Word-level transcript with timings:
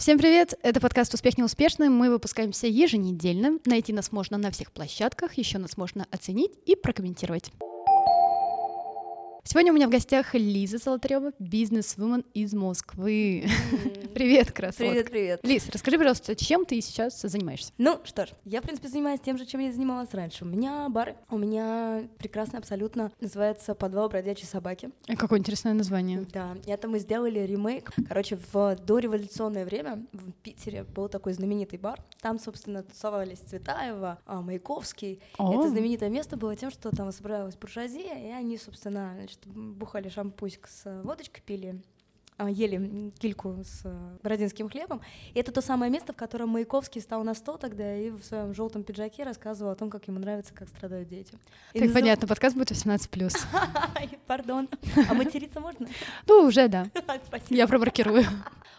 Всем 0.00 0.16
привет! 0.16 0.54
Это 0.62 0.80
подкаст 0.80 1.12
«Успех 1.12 1.36
неуспешный». 1.36 1.90
Мы 1.90 2.08
выпускаемся 2.08 2.66
еженедельно. 2.66 3.58
Найти 3.66 3.92
нас 3.92 4.12
можно 4.12 4.38
на 4.38 4.50
всех 4.50 4.72
площадках, 4.72 5.34
еще 5.34 5.58
нас 5.58 5.76
можно 5.76 6.06
оценить 6.10 6.52
и 6.64 6.74
прокомментировать. 6.74 7.52
Сегодня 9.42 9.72
у 9.72 9.74
меня 9.74 9.88
в 9.88 9.90
гостях 9.90 10.34
Лиза 10.34 10.76
Золотарева, 10.76 11.32
бизнес-вумен 11.38 12.24
из 12.34 12.52
Москвы. 12.52 13.46
Привет, 14.14 14.52
красотка. 14.52 14.90
Привет, 14.90 15.10
привет. 15.10 15.40
Лиз, 15.42 15.68
расскажи, 15.70 15.96
пожалуйста, 15.96 16.36
чем 16.36 16.66
ты 16.66 16.80
сейчас 16.82 17.20
занимаешься? 17.22 17.72
Ну 17.78 17.98
что 18.04 18.26
ж, 18.26 18.30
я, 18.44 18.60
в 18.60 18.64
принципе, 18.64 18.88
занимаюсь 18.88 19.20
тем 19.20 19.38
же, 19.38 19.46
чем 19.46 19.60
я 19.60 19.72
занималась 19.72 20.12
раньше. 20.12 20.44
У 20.44 20.48
меня 20.48 20.88
бар, 20.90 21.16
у 21.30 21.38
меня 21.38 22.02
прекрасно 22.18 22.58
абсолютно 22.58 23.10
называется 23.20 23.74
«Подвал 23.74 24.10
бродячей 24.10 24.46
собаки». 24.46 24.90
Э, 25.08 25.16
Какое 25.16 25.38
интересное 25.38 25.72
название. 25.72 26.26
Да, 26.32 26.56
это 26.66 26.86
мы 26.86 26.98
сделали 26.98 27.38
ремейк. 27.40 27.92
Короче, 28.08 28.38
в 28.52 28.76
дореволюционное 28.76 29.64
время 29.64 30.04
в 30.12 30.32
Питере 30.42 30.84
был 30.84 31.08
такой 31.08 31.32
знаменитый 31.32 31.78
бар. 31.78 31.98
Там, 32.20 32.38
собственно, 32.38 32.82
тусовались 32.82 33.38
Цветаева, 33.38 34.18
а, 34.26 34.42
Маяковский. 34.42 35.20
О. 35.38 35.58
Это 35.58 35.70
знаменитое 35.70 36.10
место 36.10 36.36
было 36.36 36.54
тем, 36.56 36.70
что 36.70 36.94
там 36.94 37.10
собралась 37.10 37.56
буржуазия, 37.56 38.18
и 38.18 38.30
они, 38.32 38.58
собственно, 38.58 39.16
значит, 39.30 39.46
бухали 39.46 40.08
шампусик 40.08 40.68
с 40.68 41.02
водочкой, 41.02 41.42
пили 41.44 41.80
а, 42.36 42.48
ели 42.48 43.12
кильку 43.18 43.58
с 43.62 43.82
э, 43.84 44.16
бородинским 44.22 44.70
хлебом. 44.70 45.02
И 45.34 45.38
это 45.38 45.52
то 45.52 45.60
самое 45.60 45.92
место, 45.92 46.14
в 46.14 46.16
котором 46.16 46.48
Маяковский 46.48 47.02
стал 47.02 47.22
на 47.22 47.34
стол 47.34 47.58
тогда 47.58 47.94
и 47.94 48.10
в 48.10 48.22
своем 48.24 48.54
желтом 48.54 48.82
пиджаке 48.82 49.24
рассказывал 49.24 49.72
о 49.72 49.74
том, 49.74 49.90
как 49.90 50.08
ему 50.08 50.18
нравится, 50.18 50.54
как 50.54 50.68
страдают 50.68 51.08
дети. 51.08 51.34
Так 51.74 51.82
назыв- 51.82 51.92
понятно, 51.92 52.26
подкаст 52.26 52.56
будет 52.56 52.70
18+. 52.70 53.46
Ай, 53.94 54.18
Пардон. 54.26 54.70
А 55.08 55.14
материться 55.14 55.60
можно? 55.60 55.86
Ну, 56.26 56.46
уже 56.46 56.68
да. 56.68 56.86
Спасибо. 57.26 57.54
Я 57.54 57.66
промаркирую. 57.66 58.24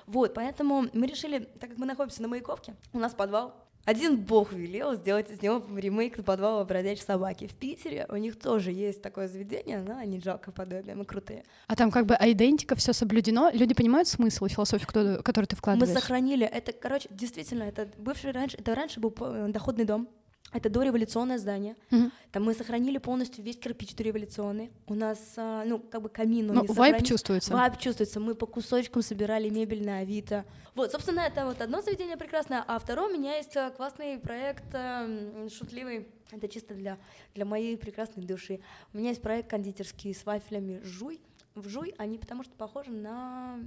Вот, 0.07 0.33
поэтому 0.33 0.87
мы 0.93 1.05
решили, 1.05 1.39
так 1.59 1.69
как 1.69 1.77
мы 1.77 1.85
находимся 1.85 2.23
на 2.23 2.27
Маяковке, 2.29 2.73
у 2.93 2.99
нас 2.99 3.13
подвал. 3.13 3.53
Один 3.85 4.17
бог 4.17 4.53
велел 4.53 4.95
сделать 4.95 5.31
из 5.31 5.41
него 5.41 5.63
ремейк 5.75 6.23
подвала 6.23 6.63
бродячей 6.63 7.03
собаки. 7.03 7.47
В 7.47 7.55
Питере 7.55 8.05
у 8.09 8.15
них 8.15 8.37
тоже 8.39 8.71
есть 8.71 9.01
такое 9.01 9.27
заведение, 9.27 9.79
но 9.81 9.97
они 9.97 10.19
жалкоподобие, 10.19 10.95
мы 10.95 11.05
крутые. 11.05 11.43
А 11.67 11.75
там 11.75 11.89
как 11.89 12.05
бы 12.05 12.15
айдентика, 12.15 12.75
все 12.75 12.93
соблюдено. 12.93 13.49
Люди 13.51 13.73
понимают 13.73 14.07
смысл 14.07 14.45
и 14.45 14.49
философию, 14.49 14.87
которую 15.23 15.47
ты 15.47 15.55
Мы 15.55 15.57
вкладываешь? 15.57 15.93
сохранили, 15.99 16.45
это, 16.45 16.71
короче, 16.73 17.07
действительно, 17.11 17.63
это 17.63 17.89
бывший 17.97 18.31
раньше, 18.31 18.57
это 18.57 18.75
раньше 18.75 18.99
был 18.99 19.13
э, 19.19 19.47
доходный 19.49 19.85
дом, 19.85 20.07
это 20.53 20.69
дореволюционное 20.69 21.37
здание. 21.37 21.75
Мгм. 21.91 22.11
Там 22.31 22.43
мы 22.43 22.53
сохранили 22.53 22.97
полностью 22.97 23.43
весь 23.43 23.57
кирпич 23.57 23.95
дореволюционный. 23.95 24.71
У 24.87 24.95
нас, 24.95 25.19
а, 25.37 25.63
ну, 25.65 25.79
как 25.79 26.01
бы 26.01 26.09
камин 26.09 26.47
Ну, 26.47 26.53
не 26.53 26.67
вайб 26.67 26.69
сохранен. 26.69 27.03
чувствуется. 27.05 27.53
Вайб 27.53 27.77
чувствуется. 27.77 28.19
Мы 28.19 28.35
по 28.35 28.45
кусочкам 28.45 29.01
собирали 29.01 29.49
мебель 29.49 29.85
на 29.85 29.99
Авито. 29.99 30.45
Вот, 30.75 30.91
собственно, 30.91 31.21
это 31.21 31.45
вот 31.45 31.61
одно 31.61 31.81
заведение 31.81 32.17
прекрасное, 32.17 32.63
а 32.67 32.79
второе 32.79 33.09
у 33.09 33.13
меня 33.17 33.35
есть 33.37 33.55
э, 33.55 33.71
классный 33.75 34.17
проект 34.17 34.73
м, 34.73 35.49
шутливый. 35.49 36.07
Это 36.31 36.47
чисто 36.47 36.73
для, 36.73 36.97
для 37.35 37.43
моей 37.45 37.77
прекрасной 37.77 38.23
души. 38.23 38.61
У 38.93 38.97
меня 38.97 39.09
есть 39.09 39.21
проект 39.21 39.49
кондитерский 39.49 40.13
с 40.13 40.25
вафлями 40.25 40.79
«Жуй». 40.83 41.19
В 41.55 41.67
«Жуй» 41.67 41.93
они 41.97 42.17
потому 42.17 42.43
что 42.43 42.53
похожи 42.55 42.89
на 42.91 43.59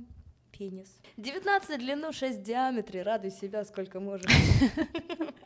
пенис. 0.50 0.88
19 1.19 1.69
в 1.76 1.78
длину, 1.78 2.12
6 2.12 2.38
в 2.38 2.42
диаметре. 2.42 3.02
Радуй 3.02 3.30
себя 3.32 3.64
сколько 3.66 4.00
можешь. 4.00 4.30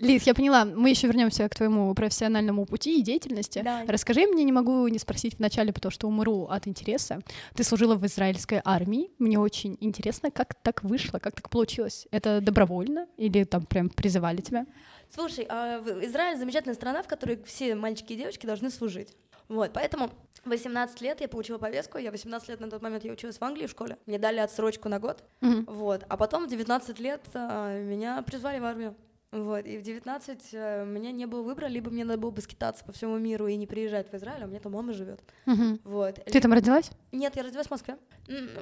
Лиз, 0.00 0.22
я 0.24 0.34
поняла, 0.34 0.64
мы 0.64 0.90
еще 0.90 1.06
вернемся 1.06 1.48
к 1.48 1.54
твоему 1.54 1.94
профессиональному 1.94 2.64
пути 2.66 2.98
и 2.98 3.02
деятельности. 3.02 3.60
Да. 3.62 3.84
Расскажи 3.86 4.26
мне, 4.26 4.44
не 4.44 4.52
могу 4.52 4.88
не 4.88 4.98
спросить 4.98 5.38
вначале, 5.38 5.72
потому 5.72 5.92
что 5.92 6.08
умру 6.08 6.46
от 6.46 6.66
интереса. 6.66 7.20
Ты 7.54 7.64
служила 7.64 7.94
в 7.96 8.06
израильской 8.06 8.60
армии. 8.64 9.10
Мне 9.18 9.38
очень 9.38 9.76
интересно, 9.80 10.30
как 10.30 10.54
так 10.54 10.82
вышло, 10.82 11.18
как 11.18 11.34
так 11.34 11.50
получилось. 11.50 12.06
Это 12.10 12.40
добровольно 12.40 13.06
или 13.16 13.44
там 13.44 13.66
прям 13.66 13.90
призывали 13.90 14.40
тебя? 14.40 14.66
Слушай, 15.14 15.46
а 15.48 15.80
Израиль 16.02 16.38
замечательная 16.38 16.74
страна, 16.74 17.02
в 17.02 17.08
которой 17.08 17.42
все 17.44 17.74
мальчики 17.74 18.14
и 18.14 18.16
девочки 18.16 18.46
должны 18.46 18.70
служить. 18.70 19.16
Вот, 19.48 19.72
поэтому 19.72 20.10
в 20.44 20.48
18 20.48 21.00
лет 21.00 21.20
я 21.20 21.28
получила 21.28 21.58
повестку, 21.58 21.98
я 21.98 22.12
18 22.12 22.48
лет 22.48 22.60
на 22.60 22.70
тот 22.70 22.80
момент 22.82 23.04
я 23.04 23.12
училась 23.12 23.38
в 23.38 23.42
Англии 23.42 23.66
в 23.66 23.70
школе, 23.70 23.98
мне 24.06 24.16
дали 24.18 24.38
отсрочку 24.38 24.88
на 24.88 25.00
год, 25.00 25.24
Мгм. 25.40 25.64
вот, 25.66 26.04
а 26.08 26.16
потом 26.16 26.46
в 26.46 26.48
19 26.48 27.00
лет 27.00 27.20
а, 27.34 27.76
меня 27.82 28.22
призвали 28.22 28.60
в 28.60 28.64
армию. 28.64 28.94
Вот, 29.32 29.64
и 29.64 29.78
в 29.78 29.82
19 29.82 30.40
э, 30.52 30.84
меня 30.84 31.12
не 31.12 31.26
было 31.26 31.42
выбора, 31.42 31.66
либо 31.66 31.88
мне 31.90 32.04
надо 32.04 32.18
было 32.18 32.32
бы 32.32 32.40
скитаться 32.40 32.84
по 32.84 32.90
всему 32.90 33.16
миру 33.18 33.46
и 33.46 33.54
не 33.54 33.66
приезжать 33.66 34.10
в 34.10 34.14
Израиль, 34.14 34.42
а 34.42 34.46
у 34.46 34.48
меня 34.48 34.58
там 34.58 34.72
мама 34.72 34.92
живет. 34.92 35.20
Мгм. 35.46 35.78
Вот. 35.84 36.16
Ты 36.24 36.40
там 36.40 36.52
родилась? 36.52 36.90
Нет, 37.12 37.36
я 37.36 37.44
родилась 37.44 37.68
в 37.68 37.70
Москве. 37.70 37.96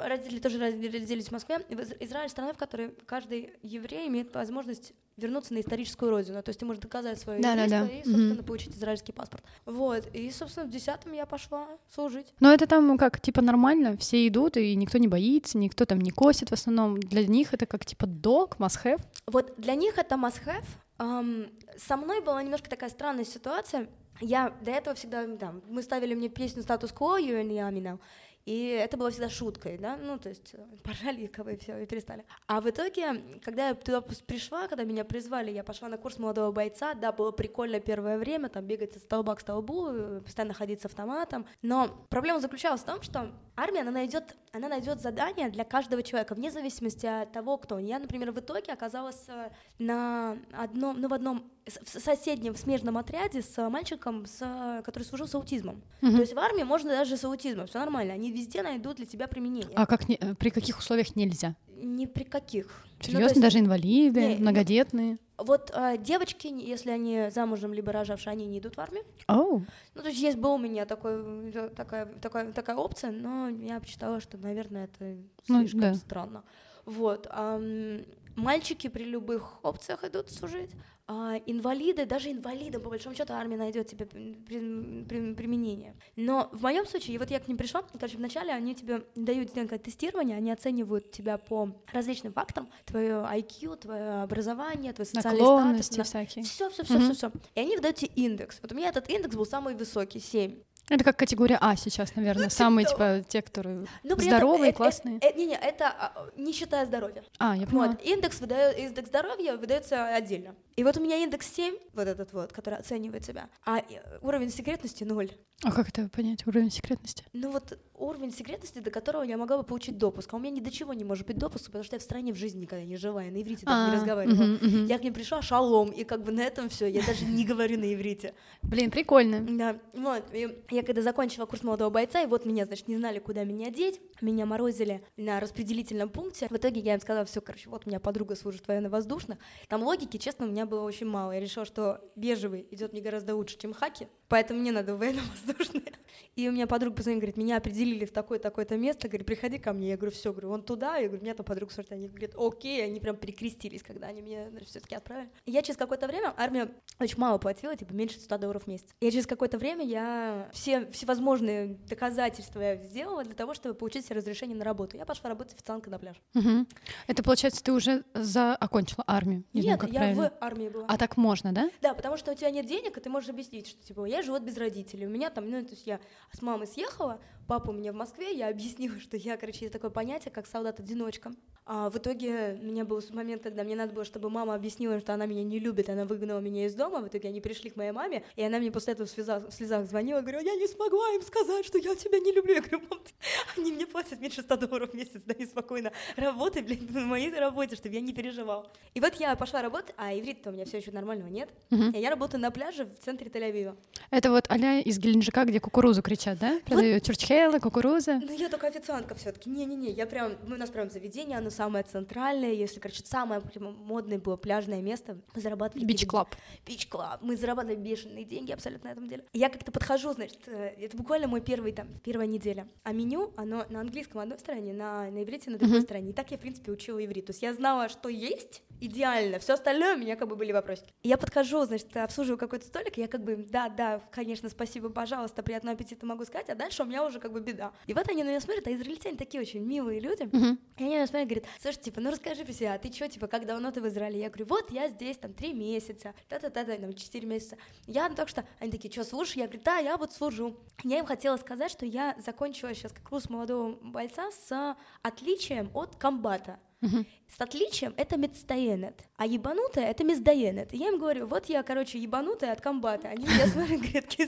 Родители 0.05 0.41
тоже 0.41 0.59
роди- 0.59 0.91
родились 0.91 1.29
в 1.29 1.33
Москве. 1.33 1.65
Израиль 2.01 2.29
страна, 2.29 2.53
в 2.53 2.59
которой 2.59 2.91
каждый 3.07 3.55
еврей 3.63 4.09
имеет 4.09 4.35
возможность 4.35 4.93
вернуться 5.19 5.53
на 5.55 5.61
историческую 5.61 6.11
родину. 6.11 6.43
То 6.43 6.49
есть 6.51 6.61
ты 6.61 6.67
можешь 6.67 6.81
доказать 6.83 7.19
свое 7.21 7.41
Да-да-да. 7.41 7.81
еврейство 7.81 8.11
и, 8.11 8.13
Мгм. 8.13 8.21
собственно, 8.23 8.43
получить 8.45 8.77
израильский 8.77 9.13
паспорт. 9.13 9.45
Вот. 9.67 10.07
И, 10.15 10.31
собственно, 10.31 10.67
в 10.67 10.71
десятом 10.71 11.13
я 11.13 11.27
пошла 11.27 11.67
служить. 11.93 12.33
Но 12.41 12.53
это 12.53 12.67
там 12.67 12.97
как, 12.97 13.21
типа, 13.21 13.43
нормально, 13.43 13.97
все 13.97 14.27
идут, 14.27 14.57
и 14.57 14.75
никто 14.75 14.99
не 14.99 15.09
боится, 15.09 15.59
никто 15.59 15.85
там 15.85 16.01
не 16.01 16.11
косит 16.11 16.51
в 16.51 16.53
основном. 16.53 16.99
Для 16.99 17.27
них 17.27 17.53
это 17.53 17.67
как, 17.67 17.85
типа, 17.85 18.07
долг, 18.07 18.57
must 18.59 18.83
have. 18.85 19.01
Вот 19.27 19.55
для 19.59 19.75
них 19.75 19.99
это 19.99 20.15
must-have. 20.15 20.65
Ам, 20.99 21.47
со 21.77 21.97
мной 21.97 22.21
была 22.21 22.43
немножко 22.43 22.69
такая 22.71 22.91
странная 22.91 23.25
ситуация. 23.25 23.89
Я 24.21 24.53
до 24.63 24.73
этого 24.73 24.97
всегда, 24.97 25.27
да, 25.27 25.55
мы 25.69 25.83
ставили 25.83 26.15
мне 26.15 26.29
песню 26.29 26.63
«Статус-кво», 26.63 27.21
«You're 27.21 27.41
in 27.41 27.49
the 27.51 27.59
army 27.59 27.81
now», 27.81 28.01
и 28.49 28.69
это 28.69 28.97
было 28.97 29.11
всегда 29.11 29.29
шуткой, 29.29 29.77
да, 29.77 29.99
ну, 29.99 30.19
то 30.19 30.31
есть 30.31 30.55
э, 30.55 30.59
пожали, 30.83 31.27
как 31.27 31.45
бы, 31.45 31.53
и 31.53 31.57
все, 31.59 31.83
и 31.83 31.85
перестали. 31.85 32.25
А 32.47 32.63
в 32.63 32.71
итоге, 32.71 33.41
когда 33.45 33.69
я 33.69 33.75
туда 33.75 34.01
пришла, 34.01 34.69
когда 34.69 34.85
меня 34.85 35.05
призвали, 35.05 35.51
я 35.51 35.63
пошла 35.63 35.89
на 35.89 35.99
курс 35.99 36.19
молодого 36.19 36.51
бойца, 36.51 36.95
да, 36.95 37.13
было 37.13 37.31
прикольно 37.31 37.79
первое 37.79 38.17
время, 38.17 38.49
там, 38.49 38.65
бегать 38.65 38.97
от 38.97 39.03
столба 39.03 39.35
к 39.35 39.41
столбу, 39.41 39.89
э, 39.91 40.23
постоянно 40.25 40.55
ходить 40.55 40.81
с 40.81 40.87
автоматом, 40.87 41.45
но 41.61 41.91
проблема 42.09 42.41
заключалась 42.41 42.81
в 42.81 42.87
том, 42.87 43.03
что 43.03 43.31
армия, 43.55 43.83
она 43.83 43.91
найдет, 43.91 44.35
она 44.53 44.69
найдет 44.69 45.03
задание 45.03 45.51
для 45.51 45.65
каждого 45.65 46.03
человека, 46.03 46.35
вне 46.35 46.51
зависимости 46.51 47.05
от 47.05 47.33
того, 47.33 47.59
кто 47.59 47.75
он. 47.75 47.85
Я, 47.85 47.99
например, 47.99 48.33
в 48.33 48.41
итоге 48.41 48.73
оказалась 48.73 49.29
э, 49.29 49.51
на 49.79 50.39
одном, 50.55 50.99
ну, 50.99 51.09
в 51.09 51.13
одном 51.13 51.51
в 51.69 52.01
соседнем 52.01 52.55
в 52.55 52.59
смежном 52.59 52.97
отряде 52.97 53.43
с 53.43 53.69
мальчиком, 53.69 54.27
с, 54.27 54.39
э, 54.41 54.83
который 54.85 55.05
служил 55.05 55.29
с 55.29 55.35
аутизмом. 55.35 55.83
Мгм. 56.01 56.15
То 56.15 56.21
есть 56.21 56.33
в 56.33 56.39
армии 56.39 56.63
можно 56.63 56.91
даже 56.91 57.17
с 57.17 57.25
аутизмом, 57.25 57.67
все 57.67 57.79
нормально, 57.79 58.15
они 58.15 58.31
везде 58.39 58.63
найдут 58.63 58.97
для 58.97 59.07
тебя 59.07 59.27
применение. 59.27 59.73
А 59.77 59.87
как 59.87 60.09
не- 60.09 60.17
э, 60.21 60.35
при 60.35 60.51
каких 60.51 60.79
условиях 60.79 61.17
нельзя? 61.17 61.55
Ни 61.77 62.07
при 62.07 62.25
каких. 62.25 62.85
Ну, 62.99 63.05
Серьезно, 63.05 63.29
есть 63.29 63.41
даже 63.41 63.59
инвалиды, 63.61 64.21
Не, 64.21 64.35
ну- 64.35 64.41
многодетные. 64.41 65.19
Вот 65.37 65.71
э, 65.73 65.97
девочки, 65.99 66.49
если 66.49 66.91
они 66.91 67.29
замужем 67.31 67.73
либо 67.73 67.93
рожавшие, 67.93 68.33
они 68.33 68.47
не 68.47 68.59
идут 68.59 68.77
в 68.77 68.81
армию. 68.81 69.05
Оу. 69.29 69.65
Ну, 69.95 70.03
то 70.03 70.09
есть 70.09 70.21
есть 70.21 70.37
был 70.39 70.55
у 70.55 70.59
меня 70.59 70.85
такой, 70.85 71.13
э, 71.55 71.71
такая, 71.77 72.07
такая, 72.07 72.53
такая 72.53 72.77
опция, 72.77 73.13
но 73.13 73.49
я 73.49 73.79
посчитала, 73.79 74.21
что, 74.21 74.37
наверное, 74.39 74.85
это 74.87 75.17
Ну, 75.49 75.61
слишком 75.61 75.81
да. 75.81 75.95
странно. 75.95 76.43
Вот. 76.87 77.27
ам, 77.31 78.01
мальчики 78.35 78.89
при 78.89 79.05
любых 79.05 79.59
опциях 79.65 80.03
идут 80.05 80.31
служить. 80.31 80.71
А 81.11 81.41
инвалиды, 81.47 82.05
даже 82.05 82.31
инвалидам, 82.31 82.83
по 82.83 82.91
большому 82.91 83.15
счету, 83.17 83.33
армия 83.33 83.57
найдет 83.57 83.87
тебе 83.87 84.05
при- 84.05 84.35
при- 84.35 85.05
при- 85.05 85.35
применение. 85.35 85.97
Но 86.17 86.51
в 86.53 86.61
моем 86.63 86.85
случае, 86.87 87.15
и 87.15 87.19
вот 87.19 87.31
я 87.31 87.41
к 87.41 87.49
ним 87.49 87.57
пришла, 87.57 87.83
короче, 87.99 88.19
вначале 88.19 88.53
они 88.53 88.75
тебе 88.75 89.05
дают 89.17 89.53
тестирование, 89.83 90.37
они 90.37 90.53
оценивают 90.53 91.11
тебя 91.11 91.39
по 91.39 91.71
различным 91.93 92.35
фактам, 92.35 92.69
твое 92.85 93.25
IQ, 93.33 93.77
твое 93.79 94.23
образование, 94.23 94.93
твой 94.93 95.07
социальный 95.07 95.41
Наклонности 95.41 95.95
статус. 95.95 96.09
всякие. 96.09 96.45
Все, 96.45 96.69
все, 96.69 96.85
все, 96.85 96.99
все, 97.01 97.15
все. 97.15 97.33
И 97.55 97.61
они 97.61 97.77
выдают 97.77 97.97
тебе 97.97 98.11
индекс. 98.15 98.59
Вот 98.61 98.73
у 98.73 98.75
меня 98.75 98.91
этот 98.91 99.09
индекс 99.09 99.35
был 99.35 99.47
самый 99.47 99.75
высокий, 99.75 100.21
7. 100.21 100.57
Это 100.89 101.05
как 101.05 101.17
категория 101.17 101.59
А 101.61 101.77
сейчас, 101.77 102.15
наверное. 102.17 102.49
Самые, 102.49 102.87
типа, 102.87 103.23
те, 103.29 103.43
которые 103.43 103.87
при 104.03 104.25
здоровые, 104.25 104.71
этом, 104.71 104.83
э- 104.83 104.85
классные. 104.85 105.19
э- 105.19 105.29
э- 105.31 105.37
не, 105.37 105.47
не, 105.47 105.55
это 105.55 105.89
а, 105.89 106.31
не 106.37 106.53
считая 106.53 106.87
здоровья. 106.87 107.23
А, 107.39 107.57
я 107.57 107.67
поняла. 107.67 107.89
Вот, 107.89 108.03
индекс, 108.03 108.41
выдает, 108.41 108.79
индекс 108.79 109.09
здоровья 109.09 109.57
выдается 109.57 110.07
отдельно. 110.15 110.55
И 110.77 110.85
вот 110.85 110.97
у 110.97 111.01
меня 111.03 111.17
индекс 111.17 111.53
7, 111.55 111.75
вот 111.93 112.07
этот 112.09 112.33
вот, 112.33 112.53
который 112.53 112.79
оценивает 112.79 113.25
тебя, 113.25 113.49
а 113.65 113.79
э, 113.79 114.19
уровень 114.23 114.51
секретности 114.51 115.05
0. 115.05 115.31
А 115.65 115.73
как 115.73 115.89
это 115.89 116.09
понять, 116.09 116.47
уровень 116.47 116.71
секретности? 116.71 117.25
Ну 117.33 117.51
вот 117.51 117.79
уровень 117.99 118.33
секретности, 118.33 118.79
до 118.79 118.91
которого 118.91 119.23
я 119.23 119.37
могла 119.37 119.59
бы 119.59 119.65
получить 119.65 119.99
допуск. 119.99 120.33
А 120.33 120.37
у 120.37 120.41
меня 120.41 120.51
ни 120.51 120.61
до 120.61 120.71
чего 120.71 120.93
не 120.95 121.05
может 121.05 121.27
быть 121.27 121.37
допуск, 121.39 121.67
потому 121.67 121.85
что 121.85 121.97
я 121.97 122.01
в 122.01 122.03
стране 122.03 122.33
в 122.33 122.37
жизни 122.37 122.61
никогда 122.63 122.85
не 122.85 122.97
жила, 122.97 123.23
я 123.23 123.31
на 123.31 123.43
иврите 123.43 123.67
даже 123.67 123.81
А, 123.81 123.89
не 123.91 123.95
разговаривала. 123.97 124.35
мгм, 124.45 124.59
мгм. 124.61 124.87
Я 124.87 124.99
к 124.99 125.03
ним 125.05 125.15
пришла 125.15 125.43
шалом, 125.43 125.91
и 125.91 126.05
как 126.05 126.23
бы 126.23 126.33
на 126.33 126.41
этом 126.43 126.69
все. 126.69 126.87
Я 126.87 127.05
даже 127.05 127.25
не 127.25 127.45
говорю 127.45 127.79
на 127.79 127.93
иврите. 127.93 128.35
Блин, 128.63 128.91
прикольно. 128.91 129.41
Да, 129.41 129.79
вот. 129.95 130.25
И 130.33 130.49
я 130.71 130.83
когда 130.83 131.03
закончила 131.03 131.47
курс 131.47 131.63
молодого 131.63 131.91
бойца, 131.91 132.23
и 132.23 132.27
вот 132.27 132.45
меня, 132.47 132.67
значит, 132.67 132.89
не 132.89 132.97
знали, 132.97 133.19
куда 133.19 133.45
меня 133.45 133.71
деть, 133.71 134.01
меня 134.21 134.47
морозили 134.47 135.03
на 135.17 135.41
распределительном 135.41 136.09
пункте. 136.09 136.49
В 136.49 136.57
итоге 136.57 136.81
я 136.81 136.95
им 136.95 137.01
сказала, 137.01 137.25
все, 137.25 137.41
короче, 137.41 137.69
вот 137.69 137.87
у 137.87 137.89
меня 137.89 138.01
подруга 138.01 138.37
служит 138.37 138.67
военно-воздушных. 138.69 139.39
Там 139.69 139.83
логики, 139.83 140.17
честно, 140.17 140.47
у 140.47 140.49
меня 140.49 140.67
было 140.67 140.83
очень 140.83 141.07
мало. 141.07 141.33
Я 141.33 141.41
решила, 141.41 141.65
что 141.65 142.01
бежевый 142.17 142.67
идет 142.71 142.93
мне 142.93 143.01
гораздо 143.01 143.35
лучше, 143.35 143.59
чем 143.59 143.73
хаки, 143.73 144.09
поэтому 144.29 144.61
мне 144.61 144.73
надо 144.73 144.97
военно-воздушные. 144.97 145.93
И 146.37 146.49
у 146.49 146.53
меня 146.53 146.67
подруга 146.67 146.97
позвонила, 146.97 147.21
говорит, 147.21 147.37
меня 147.37 147.57
определили 147.57 148.05
в 148.05 148.13
такое-такое-то 148.13 148.77
место, 148.77 149.09
говорит, 149.09 149.27
приходи 149.27 149.59
ко 149.59 149.73
мне. 149.73 149.91
Я 149.91 149.97
говорю, 149.97 150.13
все, 150.13 150.33
говорю, 150.33 150.51
вон 150.51 150.63
туда. 150.63 150.97
Я 150.97 151.09
говорю, 151.09 151.23
у 151.23 151.25
меня 151.25 151.35
там 151.35 151.45
подруга 151.45 151.73
служит. 151.73 151.93
Они 151.93 152.09
говорят, 152.09 152.35
окей, 152.37 152.85
они 152.85 153.01
прям 153.01 153.17
перекрестились, 153.17 153.83
когда 153.83 154.09
они 154.09 154.21
меня 154.21 154.49
все-таки 154.65 154.95
отправили. 154.95 155.31
И 155.47 155.53
я 155.53 155.63
через 155.63 155.77
какое-то 155.77 156.07
время, 156.07 156.35
армия 156.37 156.71
очень 157.01 157.19
мало 157.19 157.39
платила, 157.39 157.77
типа 157.77 157.93
меньше 157.93 158.21
100 158.21 158.39
долларов 158.39 158.65
в 158.65 158.67
месяц. 158.67 158.87
И 159.01 159.11
через 159.11 159.27
какое-то 159.27 159.59
время 159.59 159.85
я 159.85 160.49
все 160.53 160.87
всевозможные 160.91 161.79
доказательства 161.89 162.77
сделала 162.77 163.25
для 163.25 163.35
того, 163.35 163.55
чтобы 163.55 163.75
получить 163.75 164.07
себе 164.09 164.17
разрешение 164.17 164.57
на 164.57 164.65
работу. 164.65 164.97
Я 164.97 165.05
пошла 165.05 165.31
работать 165.31 165.55
официанткой 165.55 165.91
на 165.91 165.99
пляж. 165.99 166.17
Угу. 166.35 166.67
Это 167.07 167.23
получается, 167.23 167.63
ты 167.63 167.73
уже 167.73 168.05
за... 168.15 168.55
окончила 168.57 169.05
армию? 169.07 169.45
Не 169.53 169.63
Нет, 169.63 169.79
знаю, 169.79 169.93
я 169.93 170.01
правильно. 170.01 170.23
в 170.31 170.45
армии 170.45 170.69
была. 170.69 170.87
А 170.89 170.97
так 170.97 171.17
можно, 171.17 171.53
да? 171.53 171.71
Да, 171.81 171.95
потому 171.95 172.17
что 172.17 172.33
у 172.33 172.35
тебя 172.35 172.51
нет 172.51 172.67
денег, 172.67 172.97
и 172.97 173.01
ты 173.01 173.11
можешь 173.11 173.31
объяснить, 173.31 173.69
что 173.69 173.83
типа 173.83 174.05
я 174.07 174.23
живу 174.23 174.39
без 174.39 174.57
родителей. 174.57 175.07
У 175.07 175.11
меня 175.11 175.31
там, 175.31 175.51
ну, 175.51 175.63
то 175.63 175.71
есть 175.71 175.87
я 175.87 176.01
с 176.33 176.43
мамой 176.43 176.67
съехала, 176.67 177.21
папа 177.49 177.71
у 177.71 177.73
меня 177.73 177.93
в 177.93 177.97
Москве, 177.97 178.33
я 178.33 178.49
объяснила, 178.49 179.01
что 179.01 179.17
я, 179.17 179.37
короче, 179.37 179.61
есть 179.63 179.73
такое 179.73 179.91
понятие, 179.91 180.31
как 180.31 180.47
солдат-одиночка. 180.47 181.33
А 181.71 181.91
в 181.91 181.99
итоге 181.99 182.59
у 182.63 182.65
меня 182.65 182.87
был 182.87 183.03
момент, 183.11 183.43
когда 183.43 183.63
мне 183.63 183.77
надо 183.77 183.93
было, 183.93 184.05
чтобы 184.05 184.31
мама 184.31 184.55
объяснила, 184.55 185.01
что 185.01 185.13
она 185.13 185.27
меня 185.27 185.43
не 185.43 185.59
любит, 185.59 185.91
она 185.91 186.07
выгнала 186.07 186.41
меня 186.41 186.65
из 186.65 186.75
дома. 186.75 187.01
В 187.01 187.09
итоге 187.09 187.29
они 187.29 187.43
пришли 187.43 187.69
к 187.69 187.77
моей 187.77 187.93
маме, 187.93 188.23
и 188.37 188.43
она 188.43 188.59
мне 188.59 188.71
после 188.71 188.95
этого 188.95 189.07
в 189.07 189.11
слезах, 189.11 189.47
в 189.49 189.53
слезах 189.53 189.87
звонила, 189.87 190.23
говорю, 190.23 190.41
я 190.41 190.55
не 190.55 190.67
смогла 190.67 191.11
им 191.15 191.21
сказать, 191.21 191.67
что 191.67 191.77
я 191.77 191.95
тебя 191.95 192.21
не 192.21 192.33
люблю. 192.33 192.55
Я 192.55 192.61
говорю, 192.61 192.81
мам, 192.91 193.01
они 193.57 193.73
мне 193.73 193.87
платят 193.87 194.21
меньше 194.21 194.41
100 194.41 194.57
долларов 194.57 194.91
в 194.91 194.95
месяц, 194.95 195.21
да, 195.27 195.35
спокойно 195.47 195.93
работай, 196.17 196.63
блин, 196.63 196.89
на 196.91 197.01
моей 197.01 197.31
работе, 197.35 197.77
чтобы 197.77 197.95
я 197.95 198.01
не 198.01 198.13
переживал. 198.15 198.67
И 198.95 199.01
вот 199.01 199.15
я 199.17 199.37
пошла 199.37 199.61
работать, 199.61 199.95
а 199.99 200.15
иврит-то 200.15 200.51
у 200.51 200.53
меня 200.53 200.65
все 200.65 200.79
еще 200.79 200.91
нормального 200.91 201.29
нет. 201.29 201.51
Uh-huh. 201.71 201.97
И 201.97 202.01
я 202.01 202.11
работаю 202.11 202.41
на 202.41 202.51
пляже 202.51 202.87
в 202.87 203.05
центре 203.05 203.31
Тель-Авива. 203.31 203.77
Это 204.11 204.31
вот 204.31 204.51
аля 204.51 204.81
из 204.81 204.99
Геленджика, 204.99 205.45
где 205.45 205.61
кукурузу 205.61 206.03
кричат, 206.03 206.39
да? 206.39 206.61
Продают 206.65 207.07
вот. 207.07 207.15
Чурчхелы, 207.39 207.61
кукуруза. 207.61 208.21
Ну, 208.25 208.33
я 208.33 208.49
только 208.49 208.67
официантка 208.67 209.15
все 209.15 209.33
таки 209.33 209.51
Не-не-не, 209.51 209.91
я 209.91 210.07
прям, 210.07 210.33
у 210.45 210.51
нас 210.51 210.71
прям 210.71 210.91
заведение, 210.91 211.39
оно 211.39 211.51
самое 211.51 211.85
центральное, 211.85 212.53
если, 212.53 212.81
короче, 212.81 213.03
самое 213.05 213.43
модное 213.61 214.19
было 214.19 214.37
пляжное 214.37 214.81
место, 214.81 215.19
мы 215.35 215.41
зарабатывали... 215.41 215.85
Beach 215.85 216.10
club. 216.10 216.35
Beach 216.67 216.95
club. 216.95 217.23
Мы 217.23 217.37
зарабатывали 217.37 217.77
бешеные 217.77 218.25
деньги 218.25 218.53
абсолютно 218.53 218.89
на 218.89 218.93
этом 218.93 219.09
деле. 219.09 219.25
Я 219.33 219.49
как-то 219.49 219.73
подхожу, 219.73 220.13
значит, 220.13 220.41
э, 220.47 220.75
это 220.79 220.97
буквально 220.97 221.29
мой 221.29 221.41
первый, 221.41 221.73
там, 221.73 221.89
первая 222.05 222.27
неделя. 222.27 222.67
А 222.83 222.93
меню, 222.93 223.33
оно 223.37 223.65
на 223.69 223.81
английском 223.81 224.21
одной 224.21 224.39
стороне, 224.39 224.73
на, 224.73 225.11
на 225.11 225.23
иврите 225.23 225.51
на 225.51 225.59
другой 225.59 225.81
mm-hmm. 225.81 225.83
стороне. 225.83 226.11
И 226.11 226.13
так 226.13 226.31
я, 226.31 226.37
в 226.37 226.41
принципе, 226.41 226.73
учила 226.73 227.05
иврит. 227.05 227.27
То 227.27 227.31
есть 227.31 227.43
я 227.43 227.55
знала, 227.55 227.89
что 227.89 228.09
есть 228.09 228.63
идеально, 228.81 229.39
все 229.39 229.55
остальное 229.55 229.95
у 229.95 229.99
меня 229.99 230.17
как 230.17 230.29
бы 230.29 230.37
были 230.37 230.53
вопросики. 230.53 230.93
Я 231.03 231.17
подхожу, 231.17 231.65
значит, 231.65 231.97
обслуживаю 231.97 232.39
какой-то 232.39 232.67
столик, 232.67 232.97
я 232.97 233.09
как 233.09 233.23
бы, 233.23 233.37
да, 233.37 233.69
да, 233.69 234.01
конечно, 234.11 234.49
спасибо, 234.49 234.91
пожалуйста, 234.91 235.43
приятного 235.43 235.75
аппетита 235.75 236.07
могу 236.07 236.25
сказать, 236.25 236.49
а 236.51 236.55
дальше 236.55 236.83
у 236.83 236.87
меня 236.87 237.05
уже 237.05 237.21
как 237.21 237.33
бы 237.33 237.41
беда. 237.41 237.73
И 237.87 237.95
вот 237.95 238.09
они 238.09 238.23
на 238.23 238.29
меня 238.29 238.41
смотрят, 238.41 238.67
а 238.67 238.73
израильтяне 238.73 239.17
такие 239.17 239.41
очень 239.41 239.61
милые 239.61 240.01
люди, 240.01 240.23
mm-hmm. 240.23 240.59
и 240.79 240.83
они 240.83 240.91
на 240.91 240.97
меня 240.97 241.07
смотрят, 241.07 241.29
говорят, 241.29 241.49
слушай, 241.61 241.79
типа, 241.79 242.01
ну 242.01 242.11
расскажи 242.11 242.45
про 242.45 242.53
себя, 242.53 242.75
а 242.75 242.79
ты 242.79 242.93
что, 242.93 243.09
типа, 243.09 243.27
как 243.27 243.47
давно 243.47 243.71
ты 243.71 243.81
в 243.81 243.89
Израиле? 243.89 244.21
Я 244.21 244.29
говорю, 244.29 244.47
вот 244.47 244.71
я 244.71 244.89
здесь, 244.89 245.17
там, 245.17 245.33
три 245.33 245.53
месяца, 245.53 246.15
та-та-та-та, 246.29 246.77
там, 246.77 246.93
четыре 246.93 247.27
месяца. 247.27 247.57
Я 247.87 248.09
только 248.09 248.29
что, 248.29 248.45
они 248.59 248.71
такие, 248.71 248.91
что, 248.91 249.05
слушай? 249.05 249.39
Я 249.39 249.47
говорю, 249.47 249.63
да, 249.65 249.79
я 249.79 249.97
вот 249.97 250.13
служу. 250.13 250.57
Я 250.85 250.99
им 250.99 251.07
хотела 251.07 251.37
сказать, 251.37 251.71
что 251.71 251.87
я 251.87 252.17
закончила 252.19 252.75
сейчас 252.75 252.93
как 252.93 253.09
курс 253.09 253.29
молодого 253.29 253.73
бойца 253.83 254.31
с 254.31 254.77
отличием 255.03 255.71
от 255.75 255.97
комбата. 255.97 256.59
С 256.81 257.41
отличием 257.41 257.93
это 257.97 258.17
медстоенет, 258.17 259.03
а 259.17 259.27
ебанутая 259.27 259.87
это 259.91 260.05
мездаенет. 260.05 260.73
Я 260.73 260.89
им 260.89 260.99
говорю, 260.99 261.27
вот 261.27 261.47
я, 261.47 261.63
короче, 261.63 261.99
ебанутая 261.99 262.53
от 262.53 262.61
комбата. 262.61 263.09
Они 263.09 263.25
меня 263.25 263.47
смотрят, 263.47 263.81
говорят, 263.81 264.19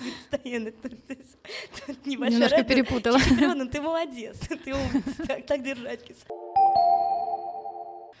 медстоенет. 0.00 0.80
Тут 0.82 2.06
Немножко 2.06 2.64
перепутала. 2.64 3.20
Чемпион, 3.20 3.68
ты 3.68 3.80
молодец, 3.80 4.36
ты 4.48 4.74
умница, 4.74 5.42
так 5.46 5.62
держать, 5.62 6.02
киса. 6.02 6.26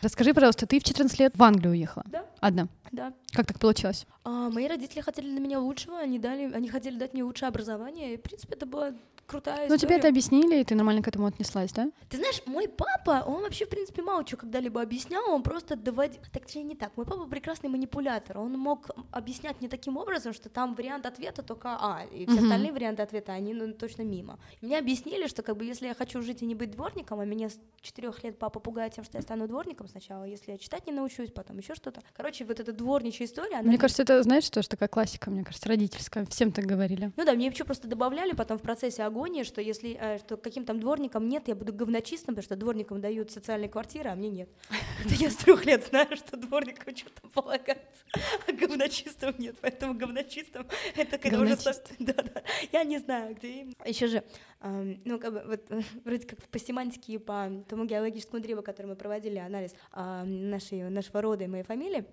Расскажи, 0.02 0.32
пожалуйста, 0.32 0.66
ты 0.66 0.78
в 0.78 0.84
14 0.84 1.18
лет 1.18 1.36
в 1.36 1.42
Англию 1.42 1.72
уехала? 1.72 2.04
Да. 2.08 2.24
Одна? 2.40 2.68
Да. 2.92 3.12
Как 3.32 3.46
так 3.46 3.58
получилось? 3.58 4.06
А, 4.24 4.50
мои 4.50 4.66
родители 4.66 5.00
хотели 5.00 5.30
на 5.30 5.38
меня 5.38 5.60
лучшего, 5.60 5.98
они 5.98 6.18
дали, 6.18 6.52
они 6.52 6.68
хотели 6.68 6.98
дать 6.98 7.12
мне 7.12 7.22
лучшее 7.22 7.48
образование, 7.48 8.14
и, 8.14 8.16
в 8.16 8.22
принципе, 8.22 8.54
это 8.54 8.66
было 8.66 8.94
крутая 9.30 9.68
Ну, 9.68 9.76
тебе 9.76 9.96
это 9.96 10.08
объяснили, 10.08 10.60
и 10.60 10.64
ты 10.64 10.74
нормально 10.74 11.02
к 11.02 11.08
этому 11.08 11.26
отнеслась, 11.26 11.72
да? 11.72 11.90
Ты 12.08 12.16
знаешь, 12.16 12.42
мой 12.46 12.68
папа, 12.68 13.22
он 13.26 13.42
вообще, 13.42 13.64
в 13.64 13.68
принципе, 13.68 14.02
мало 14.02 14.24
чего 14.24 14.40
когда-либо 14.40 14.82
объяснял, 14.82 15.30
он 15.30 15.42
просто 15.42 15.76
доводил... 15.76 16.20
Так, 16.32 16.44
точнее, 16.44 16.64
не 16.64 16.74
так. 16.74 16.96
Мой 16.96 17.06
папа 17.06 17.26
прекрасный 17.26 17.70
манипулятор, 17.70 18.38
он 18.38 18.52
мог 18.58 18.90
объяснять 19.12 19.60
мне 19.60 19.68
таким 19.68 19.96
образом, 19.96 20.32
что 20.32 20.48
там 20.48 20.74
вариант 20.74 21.06
ответа 21.06 21.42
только 21.42 21.78
А, 21.80 22.04
и 22.04 22.26
все 22.26 22.36
mm-hmm. 22.36 22.42
остальные 22.42 22.72
варианты 22.72 23.02
ответа, 23.02 23.32
они 23.32 23.54
ну, 23.54 23.72
точно 23.72 24.02
мимо. 24.02 24.38
И 24.60 24.66
мне 24.66 24.78
объяснили, 24.78 25.28
что 25.28 25.42
как 25.42 25.56
бы 25.56 25.64
если 25.64 25.86
я 25.86 25.94
хочу 25.94 26.22
жить 26.22 26.42
и 26.42 26.46
не 26.46 26.54
быть 26.54 26.72
дворником, 26.72 27.20
а 27.20 27.24
меня 27.24 27.48
с 27.48 27.58
четырех 27.80 28.22
лет 28.24 28.38
папа 28.38 28.58
пугает 28.58 28.94
тем, 28.94 29.04
что 29.04 29.18
я 29.18 29.22
стану 29.22 29.46
дворником 29.46 29.88
сначала, 29.88 30.24
если 30.24 30.52
я 30.52 30.58
читать 30.58 30.86
не 30.86 30.92
научусь, 30.92 31.30
потом 31.30 31.58
еще 31.58 31.74
что-то. 31.74 32.02
Короче, 32.16 32.44
вот 32.44 32.58
эта 32.58 32.72
дворничья 32.80 33.26
история, 33.26 33.56
она... 33.58 33.68
Мне 33.68 33.78
кажется, 33.78 34.02
это, 34.02 34.22
знаешь, 34.22 34.48
тоже 34.50 34.68
такая 34.68 34.88
классика, 34.88 35.30
мне 35.30 35.44
кажется, 35.44 35.68
родительская, 35.68 36.26
всем 36.26 36.50
так 36.50 36.64
говорили. 36.66 37.12
Ну 37.16 37.24
да, 37.24 37.32
мне 37.32 37.46
еще 37.46 37.64
просто 37.64 37.86
добавляли 37.86 38.32
потом 38.32 38.58
в 38.58 38.62
процессе 38.62 39.04
агонии, 39.04 39.44
что 39.44 39.60
если 39.60 40.00
Э, 40.00 40.18
что 40.18 40.36
каким 40.38 40.64
там 40.64 40.80
дворником 40.80 41.28
нет, 41.28 41.48
я 41.48 41.54
буду 41.54 41.72
говночистым, 41.74 42.34
потому 42.34 42.42
что 42.42 42.56
дворникам 42.56 43.00
дают 43.00 43.30
социальные 43.30 43.68
квартиры, 43.68 44.08
а 44.10 44.14
мне 44.14 44.30
нет. 44.30 44.48
Это 45.04 45.14
я 45.14 45.30
с 45.30 45.36
трех 45.36 45.66
лет 45.66 45.86
знаю, 45.86 46.16
что 46.16 46.38
дворникам 46.38 46.96
что-то 46.96 47.28
полагается, 47.28 48.04
а 48.48 48.52
говночистым 48.52 49.34
нет, 49.38 49.56
поэтому 49.60 49.94
говночистым 49.94 50.66
это 50.96 51.18
когда 51.18 51.40
уже... 51.40 51.56
Да, 51.98 52.14
да, 52.14 52.42
я 52.72 52.84
не 52.84 52.98
знаю, 52.98 53.34
где 53.34 53.60
им. 53.60 53.74
Еще 53.84 54.06
же, 54.06 54.24
ну, 54.62 55.18
как 55.18 55.32
бы, 55.32 55.42
вот, 55.46 55.84
вроде 56.04 56.26
как 56.26 56.42
по 56.48 56.58
семантике 56.58 57.14
и 57.14 57.18
по 57.18 57.50
тому 57.68 57.84
геологическому 57.84 58.42
древу, 58.42 58.62
который 58.62 58.86
мы 58.86 58.96
проводили 58.96 59.38
анализ 59.38 59.74
нашей, 59.94 60.88
нашего 60.88 61.20
рода 61.20 61.44
и 61.44 61.46
моей 61.46 61.64
фамилии, 61.64 62.04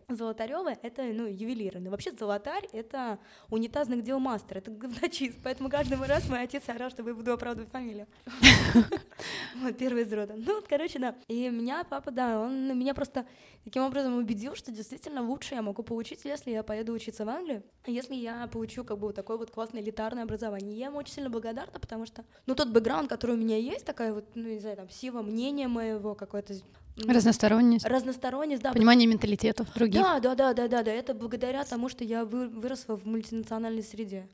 Золотарёвы— 0.57 0.77
это, 0.81 1.03
ну, 1.03 1.27
ювелиры. 1.27 1.79
Но 1.79 1.89
вообще 1.89 2.11
золотарь— 2.11 2.67
это 2.73 3.19
унитазный 3.49 4.01
дел 4.01 4.19
мастер, 4.19 4.57
это 4.57 4.71
говночист, 4.71 5.37
поэтому 5.43 5.69
каждый 5.69 5.97
раз 6.05 6.27
мой 6.29 6.41
отец 6.41 6.67
орал, 6.69 6.89
что 6.89 7.07
я 7.07 7.13
буду 7.13 7.33
оправдывать 7.33 7.69
фамилию. 7.71 8.07
Вот, 9.55 9.75
первый 9.75 10.03
из 10.03 10.13
рода. 10.13 10.35
Ну, 10.37 10.55
вот, 10.55 10.67
короче, 10.67 10.99
да. 10.99 11.15
И 11.27 11.49
меня 11.49 11.83
папа, 11.83 12.11
да, 12.11 12.39
он 12.39 12.77
меня 12.77 12.93
просто 12.93 13.25
таким 13.63 13.81
образом 13.83 14.15
убедил, 14.15 14.55
что 14.55 14.71
действительно 14.71 15.23
лучше 15.23 15.55
я 15.55 15.63
могу 15.63 15.81
получить, 15.81 16.25
если 16.25 16.51
я 16.51 16.61
поеду 16.61 16.93
учиться 16.93 17.25
в 17.25 17.29
Англию, 17.29 17.63
если 17.87 18.13
я 18.13 18.47
получу 18.47 18.83
как 18.83 18.99
бы 18.99 19.07
вот 19.07 19.15
такое 19.15 19.37
вот 19.37 19.49
классное 19.49 19.81
элитарное 19.81 20.23
образование. 20.23 20.77
Я 20.77 20.87
ему 20.87 20.99
очень 20.99 21.13
сильно 21.15 21.29
благодарна, 21.31 21.79
потому 21.79 22.05
что, 22.05 22.23
ну, 22.45 22.53
тот 22.53 22.69
бэкграунд, 22.69 23.09
который 23.09 23.35
у 23.35 23.39
меня 23.39 23.57
есть, 23.57 23.85
такая 23.85 24.13
вот, 24.13 24.25
ну, 24.35 24.47
не 24.47 24.59
знаю, 24.59 24.77
там, 24.77 24.89
сила 24.89 25.23
мнения 25.23 25.67
моего, 25.67 26.13
какое-то 26.13 26.53
Разносторонность. 27.05 27.85
Разносторонность, 27.85 28.61
да. 28.61 28.73
Понимание 28.73 29.07
менталитетов 29.07 29.71
других. 29.73 30.01
Да, 30.01 30.19
да, 30.19 30.35
да, 30.35 30.53
да, 30.53 30.67
да, 30.67 30.83
да. 30.83 30.91
Это 30.91 31.13
благодаря 31.13 31.63
тому, 31.63 31.89
что 31.89 32.03
я 32.03 32.25
выросла 32.25 32.95
в 32.95 33.05
мультинациональной 33.05 33.83
среде. 33.83 34.27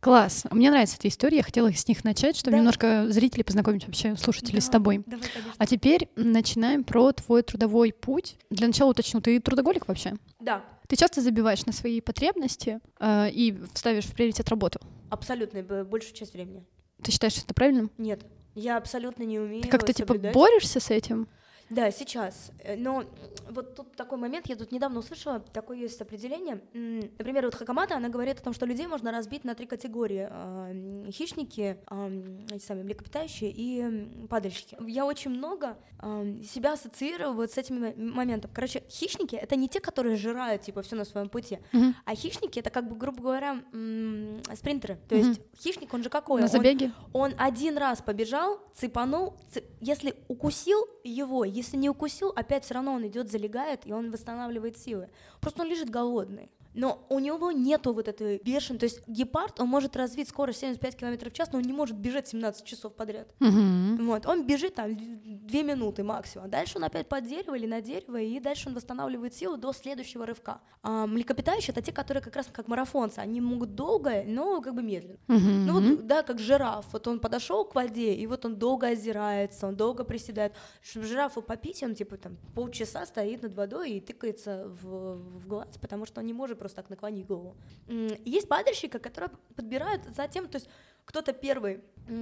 Класс. 0.00 0.46
Мне 0.50 0.70
нравятся 0.70 0.96
эти 0.98 1.06
истории. 1.06 1.36
Я 1.36 1.42
хотела 1.44 1.72
с 1.72 1.86
них 1.86 2.02
начать, 2.02 2.36
чтобы 2.36 2.52
да. 2.52 2.58
немножко 2.58 3.06
зрителей 3.08 3.44
познакомить 3.44 3.86
вообще, 3.86 4.16
слушателей 4.16 4.56
да. 4.58 4.60
с 4.60 4.68
тобой. 4.68 5.04
Давай, 5.06 5.24
а 5.58 5.66
теперь 5.66 6.08
начинаем 6.16 6.82
про 6.82 7.12
твой 7.12 7.44
трудовой 7.44 7.92
путь. 7.92 8.36
Для 8.50 8.66
начала 8.66 8.90
уточню, 8.90 9.20
ты 9.20 9.38
трудоголик 9.38 9.86
вообще? 9.86 10.16
Да. 10.40 10.64
Ты 10.88 10.96
часто 10.96 11.20
забиваешь 11.20 11.64
на 11.66 11.72
свои 11.72 12.00
потребности 12.00 12.80
э, 12.98 13.30
и 13.30 13.56
ставишь 13.74 14.06
в 14.06 14.14
приоритет 14.14 14.48
работу? 14.48 14.80
Абсолютно, 15.08 15.62
большую 15.84 16.14
часть 16.14 16.34
времени. 16.34 16.64
Ты 17.00 17.12
считаешь 17.12 17.38
это 17.38 17.54
правильным? 17.54 17.88
Нет, 17.96 18.26
я 18.54 18.76
абсолютно 18.76 19.22
не 19.24 19.38
умею. 19.38 19.62
Ты 19.62 19.68
как-то 19.68 19.92
типа 19.92 20.14
борешься 20.14 20.80
с 20.80 20.90
этим? 20.90 21.28
Да, 21.72 21.90
сейчас. 21.90 22.52
Э, 22.58 22.76
но 22.76 23.04
вот 23.50 23.74
тут 23.74 23.96
такой 23.96 24.18
момент, 24.18 24.46
я 24.48 24.56
тут 24.56 24.72
недавно 24.72 24.98
услышала, 24.98 25.40
такое 25.40 25.78
есть 25.78 26.00
определение. 26.00 26.60
Например, 27.18 27.44
вот 27.44 27.54
Хакамата, 27.54 27.96
она 27.96 28.08
говорит 28.08 28.40
о 28.40 28.42
том, 28.42 28.52
что 28.52 28.66
людей 28.66 28.86
можно 28.86 29.10
разбить 29.10 29.44
на 29.44 29.54
три 29.54 29.66
категории. 29.66 31.10
Хищники, 31.10 31.78
эти 32.50 32.64
самые 32.64 32.84
млекопитающие 32.84 33.50
и 33.54 34.26
падальщики. 34.28 34.76
Я 34.86 35.06
очень 35.06 35.30
много 35.30 35.76
себя 36.44 36.72
ассоциирую 36.72 37.32
вот 37.32 37.52
с 37.52 37.58
этими 37.58 37.94
моментами. 37.94 38.52
Короче, 38.52 38.82
хищники— 38.88 39.36
это 39.36 39.56
не 39.56 39.68
те, 39.68 39.80
которые 39.80 40.16
жирают, 40.16 40.62
типа, 40.62 40.82
все 40.82 40.96
на 40.96 41.04
своем 41.04 41.28
пути, 41.28 41.58
uh-huh. 41.72 41.94
а 42.04 42.14
хищники— 42.14 42.58
это, 42.60 42.70
как 42.70 42.88
бы, 42.88 42.96
грубо 42.96 43.22
говоря, 43.22 43.62
спринтеры. 44.54 44.98
То 45.08 45.14
есть 45.14 45.40
хищник, 45.58 45.94
он 45.94 46.02
же 46.02 46.10
какой? 46.10 46.40
На 46.40 46.48
забеге? 46.48 46.92
Он, 47.12 47.32
он 47.32 47.38
один 47.38 47.78
раз 47.78 48.02
побежал, 48.02 48.60
цепанул, 48.74 49.36
цеп... 49.52 49.64
если 49.80 50.14
укусил 50.28 50.86
его, 51.04 51.44
если 51.62 51.76
не 51.76 51.88
укусил, 51.90 52.32
опять 52.36 52.64
все 52.64 52.74
равно 52.74 52.92
он 52.92 53.06
идет, 53.06 53.30
залегает, 53.30 53.86
и 53.86 53.92
он 53.92 54.10
восстанавливает 54.10 54.76
силы. 54.76 55.08
Просто 55.40 55.62
он 55.62 55.68
лежит 55.68 55.90
голодный. 55.90 56.50
но 56.74 57.04
у 57.10 57.18
него 57.18 57.52
нету 57.52 57.92
вот 57.92 58.08
этой 58.08 58.38
бешеной, 58.42 58.78
то 58.78 58.84
есть 58.84 59.06
гепард, 59.06 59.60
он 59.60 59.68
может 59.68 59.94
развить 59.96 60.28
скорость 60.28 60.60
75 60.60 60.96
км 60.96 61.28
в 61.30 61.32
час, 61.32 61.52
но 61.52 61.58
он 61.58 61.64
не 61.64 61.72
может 61.72 61.96
бежать 61.96 62.28
17 62.28 62.64
часов 62.64 62.94
подряд. 62.94 63.28
Мгм. 63.40 64.06
Вот, 64.06 64.26
он 64.26 64.46
бежит 64.46 64.74
там 64.74 64.96
2 65.52 65.62
минуты 65.62 66.02
максимум, 66.02 66.50
дальше 66.50 66.78
он 66.78 66.84
опять 66.84 67.08
под 67.08 67.26
дерево 67.26 67.54
или 67.54 67.66
на 67.66 67.80
дерево, 67.80 68.20
и 68.20 68.40
дальше 68.40 68.68
он 68.68 68.74
восстанавливает 68.74 69.34
силу 69.34 69.56
до 69.56 69.72
следующего 69.72 70.26
рывка. 70.26 70.60
А 70.82 71.06
млекопитающие— 71.06 71.72
это 71.76 71.82
те, 71.82 71.92
которые 71.92 72.22
как 72.22 72.34
раз 72.34 72.48
как 72.50 72.68
марафонцы, 72.68 73.18
они 73.18 73.40
могут 73.40 73.74
долго, 73.74 74.24
но 74.26 74.60
как 74.60 74.74
бы 74.74 74.82
медленно. 74.82 75.18
Мгм. 75.28 75.66
Ну 75.66 75.72
вот, 75.74 76.06
да, 76.06 76.22
как 76.22 76.38
жираф. 76.38 76.86
Вот 76.92 77.06
он 77.06 77.20
подошел 77.20 77.64
к 77.64 77.74
воде, 77.74 78.14
и 78.14 78.26
вот 78.26 78.44
он 78.44 78.56
долго 78.56 78.88
озирается, 78.88 79.66
он 79.66 79.76
долго 79.76 80.04
приседает. 80.04 80.54
Чтобы 80.82 81.06
жирафу 81.06 81.42
попить, 81.42 81.82
он 81.82 81.94
типа 81.94 82.16
там 82.16 82.36
полчаса 82.54 83.04
стоит 83.06 83.42
над 83.42 83.54
водой 83.54 83.92
и 83.92 84.00
тыкается 84.00 84.66
в, 84.66 85.16
в 85.16 85.46
глаз, 85.46 85.78
потому 85.80 86.06
что 86.06 86.20
он 86.20 86.26
не 86.26 86.32
может 86.32 86.58
просто 86.58 86.76
так 86.76 86.90
наклонить 86.90 87.26
голову. 87.26 87.56
Есть 88.24 88.48
падальщики, 88.48 88.98
которые 88.98 89.30
подбирают 89.54 90.02
затем, 90.16 90.48
то 90.48 90.56
есть 90.56 90.68
кто-то 91.04 91.32
первый 91.32 91.80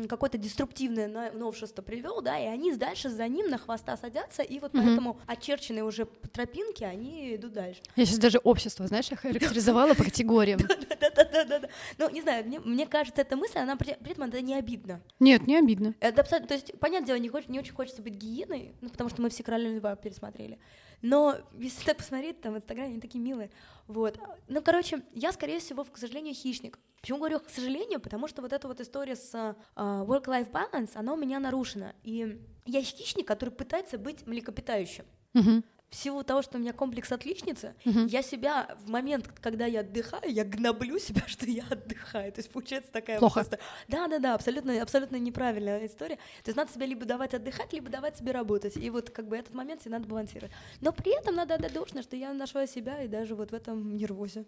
какое-то 0.09 0.39
деструктивное 0.39 1.33
новшество 1.33 1.83
привел, 1.83 2.21
да, 2.21 2.39
и 2.39 2.47
они 2.47 2.75
дальше 2.75 3.09
за 3.09 3.27
ним 3.29 3.49
на 3.49 3.59
хвоста 3.59 3.97
садятся, 3.97 4.43
и 4.43 4.59
вот 4.61 4.75
Мгм. 4.75 4.85
поэтому 4.85 5.21
очерченные 5.27 5.85
уже 5.85 6.05
по 6.07 6.29
тропинке 6.29 6.87
они 6.87 7.35
идут 7.37 7.53
дальше. 7.53 7.81
Я 7.97 8.05
сейчас 8.05 8.19
даже 8.19 8.39
общество, 8.39 8.87
знаешь, 8.87 9.09
я 9.11 9.17
характеризовала 9.17 9.95
по 9.95 10.05
категориям. 10.05 10.61
Да-да-да-да. 11.01 11.69
Ну, 11.99 12.11
не 12.11 12.21
знаю, 12.21 12.45
мне, 12.65 12.87
кажется, 12.87 13.23
эта 13.23 13.37
мысль, 13.37 13.59
она 13.59 13.77
при, 13.77 13.93
этом 13.93 14.25
это 14.25 14.41
не 14.43 14.55
обидно. 14.55 15.01
Нет, 15.19 15.47
не 15.47 15.57
обидно. 15.57 15.95
Это 16.01 16.21
абсолютно, 16.21 16.49
то 16.49 16.55
есть, 16.55 16.79
понятное 16.79 17.19
дело, 17.19 17.41
не 17.49 17.59
очень 17.59 17.73
хочется 17.73 18.03
быть 18.03 18.15
гиеной, 18.15 18.75
ну, 18.81 18.91
потому 18.91 19.09
что 19.09 19.23
мы 19.23 19.31
все 19.31 19.43
короля 19.43 19.71
льва 19.71 19.97
пересмотрели. 19.97 20.59
Но 21.03 21.37
если 21.55 21.85
так 21.85 21.97
посмотреть, 21.97 22.41
там 22.41 22.55
в 22.55 22.59
Инстаграме 22.59 22.93
они 22.93 23.01
такие 23.01 23.23
милые. 23.23 23.51
Вот. 23.87 24.19
Ну, 24.49 24.63
короче, 24.63 25.03
я, 25.13 25.33
скорее 25.33 25.59
всего, 25.59 25.85
к 25.85 25.97
сожалению, 25.97 26.35
хищник. 26.35 26.79
Почему 27.01 27.19
говорю 27.19 27.41
к 27.41 27.49
сожалению? 27.49 28.01
Потому 28.01 28.29
что 28.29 28.43
вот 28.43 28.53
эта 28.53 28.69
вот 28.69 28.81
история 28.81 29.17
с 29.17 29.57
а, 29.75 30.05
work-life 30.05 30.51
balance, 30.51 30.91
она 30.95 31.15
у 31.15 31.17
меня 31.17 31.41
нарушена. 31.41 31.95
И 32.03 32.39
я 32.67 32.83
хищник, 32.83 33.27
который 33.27 33.51
пытается 33.51 33.99
быть 33.99 34.27
млекопитающим. 34.27 35.05
Мгм. 35.33 35.65
В 35.91 35.97
силу 35.97 36.23
того, 36.23 36.41
что 36.41 36.57
у 36.57 36.61
меня 36.61 36.73
комплекс 36.73 37.11
отличницы, 37.11 37.75
Мгм. 37.85 38.07
я 38.07 38.23
себя 38.23 38.77
в 38.85 38.89
момент, 38.91 39.27
когда 39.41 39.67
я 39.67 39.81
отдыхаю, 39.81 40.33
я 40.33 40.45
гноблю 40.45 41.01
себя, 41.01 41.23
что 41.27 41.47
я 41.47 41.65
отдыхаю. 41.69 42.31
То 42.33 42.39
есть 42.39 42.51
получается 42.53 42.93
такая 42.93 43.17
вот 43.17 43.21
Плохо. 43.33 43.41
просто- 43.41 43.59
Да, 43.89 44.07
да, 44.07 44.21
да, 44.21 44.35
абсолютно, 44.35 44.81
абсолютно 44.81 45.17
неправильная 45.17 45.85
история. 45.85 46.15
То 46.45 46.49
есть 46.51 46.57
надо 46.57 46.73
себе 46.73 46.87
либо 46.87 47.05
давать 47.07 47.35
отдыхать, 47.35 47.73
либо 47.73 47.89
давать 47.91 48.17
себе 48.17 48.31
работать. 48.31 48.77
И 48.77 48.89
вот 48.89 49.11
как 49.11 49.27
бы 49.27 49.37
этот 49.37 49.53
момент 49.53 49.81
себе 49.83 49.91
надо 49.91 50.07
балансировать. 50.07 50.53
Но 50.81 50.93
при 50.93 51.19
этом 51.19 51.35
надо 51.35 51.55
отдать 51.57 51.73
должное, 51.73 52.05
что 52.05 52.15
я 52.15 52.33
нашла 52.33 52.69
себя 52.69 53.03
и 53.03 53.09
даже 53.09 53.35
вот 53.35 53.51
в 53.51 53.55
этом 53.55 53.97
нервозе. 53.97 54.45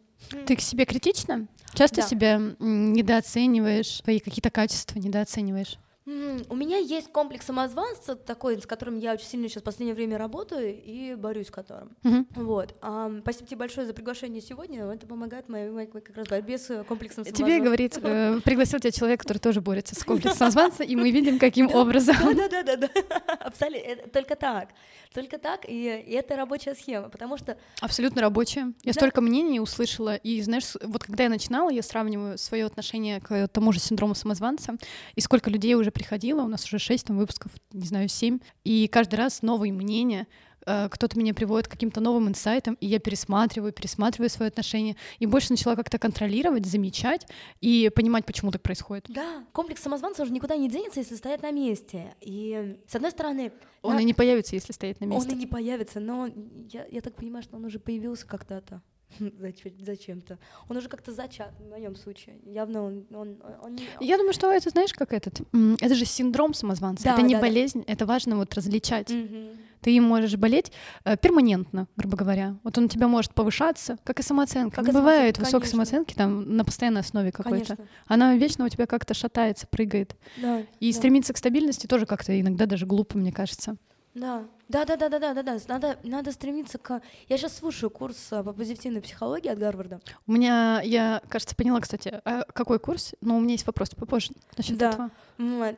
Ты 0.47 0.55
к 0.55 0.61
себе 0.61 0.85
критична? 0.85 1.49
Часто 1.75 1.97
Да. 1.97 2.07
себя 2.07 2.39
недооцениваешь, 2.61 3.89
свои 3.97 4.21
какие-то 4.21 4.51
качества 4.51 4.99
недооцениваешь? 5.01 5.77
У 6.05 6.57
меня 6.57 6.79
есть 6.79 7.13
комплекс 7.13 7.47
самозванца 7.47 8.17
такой, 8.17 8.61
с 8.61 8.67
которым 8.67 8.99
я 8.99 9.13
очень 9.13 9.27
сильно 9.27 9.49
сейчас 9.49 9.63
в 9.63 9.65
последнее 9.65 9.95
время 9.95 10.19
работаю 10.19 10.75
и 10.83 11.15
борюсь 11.15 11.47
с 11.47 11.51
которым. 11.51 11.97
Мгм. 12.03 12.27
Вот. 12.35 12.75
Ам, 12.83 13.21
спасибо 13.23 13.47
тебе 13.47 13.57
большое 13.59 13.87
за 13.87 13.95
приглашение 13.95 14.43
сегодня. 14.43 14.85
Это 14.85 15.07
помогает 15.07 15.49
моей, 15.49 15.71
моей 15.71 15.87
как 15.87 16.17
раз 16.17 16.27
борьбе 16.27 16.59
с 16.59 16.71
э, 16.71 16.83
комплексом 16.83 17.25
Тебе 17.25 17.37
самозванца. 17.37 17.65
говорит, 17.65 17.99
э, 18.03 18.41
пригласил 18.45 18.81
тебя 18.81 18.91
человек, 18.91 19.21
который 19.21 19.39
тоже 19.39 19.61
борется 19.61 19.95
с 19.95 20.03
комплексом 20.03 20.39
самозванца, 20.39 20.83
и 20.83 20.97
мы 20.97 21.11
видим, 21.13 21.39
каким 21.39 21.73
образом. 21.73 22.17
Да, 22.35 22.49
да, 22.49 22.63
да, 22.63 22.77
да, 22.77 22.89
да. 22.89 23.35
Абсолютно. 23.41 23.87
Это 23.87 24.09
Только 24.09 24.35
так. 24.35 24.71
Только 25.15 25.39
так, 25.39 25.67
и, 25.69 25.85
это 25.85 26.37
рабочая 26.37 26.75
схема, 26.75 27.11
потому 27.11 27.37
что 27.37 27.57
Абсолютно 27.81 28.23
рабочая. 28.23 28.73
Я 28.83 28.93
столько 28.93 29.21
мнений 29.21 29.61
услышала, 29.61 30.17
и 30.17 30.41
знаешь, 30.41 30.75
вот 30.83 31.05
когда 31.05 31.25
я 31.25 31.29
начинала, 31.29 31.71
я 31.71 31.83
сравниваю 31.83 32.39
свое 32.39 32.65
отношение 32.65 33.21
к 33.21 33.47
тому 33.49 33.73
же 33.73 33.79
синдрому 33.79 34.15
самозванца, 34.15 34.77
и 35.15 35.21
сколько 35.21 35.51
людей 35.51 35.75
уже 35.75 35.92
приходило, 35.93 36.43
у 36.43 36.49
нас 36.49 36.65
уже 36.65 36.79
шесть 36.79 37.07
там 37.07 37.19
выпусков, 37.19 37.53
не 37.73 37.87
знаю, 37.87 38.09
семь, 38.09 38.41
и 38.65 38.89
каждый 38.89 39.15
раз 39.17 39.43
новые 39.43 39.73
мнения, 39.73 40.27
э, 40.67 40.89
кто-то 40.91 41.19
меня 41.19 41.35
приводит 41.35 41.69
к 41.69 41.73
каким-то 41.73 42.01
новым 42.01 42.29
инсайтам, 42.29 42.75
и 42.81 42.87
я 42.87 42.99
пересматриваю, 43.01 43.73
пересматриваю 43.73 44.31
свое 44.31 44.49
отношение, 44.49 44.97
и 45.19 45.27
больше 45.27 45.51
начала 45.53 45.75
как-то 45.77 45.99
контролировать, 45.99 46.67
замечать 46.67 47.27
и 47.61 47.91
понимать, 47.95 48.25
почему 48.27 48.51
так 48.51 48.63
происходит. 48.63 49.07
да, 49.09 49.45
комплекс 49.53 49.83
самозванца 49.83 50.23
уже 50.23 50.33
никуда 50.33 50.57
не 50.57 50.69
денется, 50.71 51.01
если 51.01 51.15
стоять 51.17 51.43
на 51.43 51.51
месте. 51.51 52.15
И 52.21 52.77
с 52.87 52.95
одной 52.95 53.11
стороны, 53.11 53.53
Он 53.83 53.95
на- 53.97 54.01
и 54.01 54.05
не 54.05 54.15
появится, 54.15 54.55
если 54.55 54.73
стоять 54.73 55.01
на 55.01 55.07
он 55.07 55.13
месте. 55.15 55.33
и 55.33 55.35
не 55.37 55.47
появится, 55.47 55.99
но 56.01 56.29
я, 56.71 56.87
я 56.91 57.01
так 57.01 57.15
понимаю, 57.17 57.43
что 57.43 57.57
он 57.57 57.65
уже 57.65 57.79
появился 57.79 58.27
когда-то. 58.27 58.83
Зач- 59.41 59.73
Зачем-то. 59.85 60.39
Он 60.69 60.77
уже 60.77 60.89
как-то 60.89 61.13
зачат 61.13 61.53
в 61.61 61.71
моем 61.71 61.97
случае. 61.97 62.37
Явно 62.45 62.83
он, 62.83 63.07
он, 63.15 63.37
он 63.63 63.75
не... 63.75 63.85
Я 64.01 64.17
думаю, 64.17 64.33
что 64.33 64.51
это, 64.53 64.71
знаешь, 64.71 64.93
как 64.93 65.13
этот, 65.13 65.41
это 65.81 65.95
же 65.95 66.05
синдром 66.05 66.55
самозванца, 66.55 67.05
Да, 67.05 67.13
это 67.15 67.23
не 67.23 67.35
да, 67.35 67.41
да. 67.41 67.47
болезнь, 67.47 67.85
это 67.87 68.07
важно 68.07 68.37
вот 68.37 68.55
различать. 68.55 69.11
Мгм. 69.11 69.51
Ты 69.81 69.97
им 69.97 70.05
можешь 70.05 70.37
болеть 70.37 70.71
э, 71.05 71.17
перманентно, 71.17 71.89
грубо 71.97 72.17
говоря. 72.17 72.57
Вот 72.63 72.79
он 72.79 72.85
у 72.85 72.89
тебя 72.89 73.09
может 73.09 73.35
повышаться, 73.35 73.99
как 74.05 74.21
и 74.21 74.23
самооценка. 74.23 74.77
Как 74.77 74.85
не 74.85 74.91
и 74.91 74.95
бывает 74.95 75.35
самооценка, 75.35 75.45
высокой 75.45 75.67
самооценки 75.71 76.15
там 76.15 76.57
на 76.57 76.65
постоянной 76.65 77.01
основе 77.01 77.33
какой-то. 77.33 77.75
Конечно. 77.77 77.93
Она 78.07 78.37
вечно 78.37 78.65
у 78.65 78.69
тебя 78.69 78.87
как-то 78.87 79.13
шатается, 79.13 79.67
прыгает. 79.67 80.15
Да, 80.37 80.63
И 80.79 80.93
да. 80.93 80.97
стремиться 80.99 81.33
к 81.33 81.37
стабильности 81.37 81.89
тоже 81.89 82.07
как-то 82.07 82.39
иногда 82.41 82.67
даже 82.67 82.87
глупо, 82.87 83.19
мне 83.19 83.33
кажется. 83.33 83.77
Да, 84.15 84.45
да, 84.69 84.85
да, 84.85 84.97
да, 84.97 85.09
да, 85.09 85.19
да, 85.19 85.35
да, 85.35 85.43
да. 85.43 85.59
Надо, 85.69 85.99
надо 86.03 86.33
стремиться 86.33 86.77
к. 86.77 87.01
Я 87.29 87.39
сейчас 87.39 87.57
слушаю 87.57 87.89
курс 87.89 88.29
а, 88.31 88.43
по 88.45 88.53
позитивной 88.53 89.01
психологии 89.01 89.49
от 89.49 89.59
Гарварда. 89.59 90.01
У 90.27 90.33
меня, 90.33 90.83
я, 90.85 91.23
кажется, 91.31 91.57
поняла, 91.57 91.81
кстати, 91.81 92.21
а 92.25 92.45
какой 92.53 92.79
курс, 92.79 93.15
но 93.23 93.37
у 93.39 93.41
меня 93.41 93.53
есть 93.53 93.67
вопрос 93.67 93.91
попозже 93.91 94.33
насчет 94.57 94.77
Да. 94.77 94.91
этого. 94.91 95.11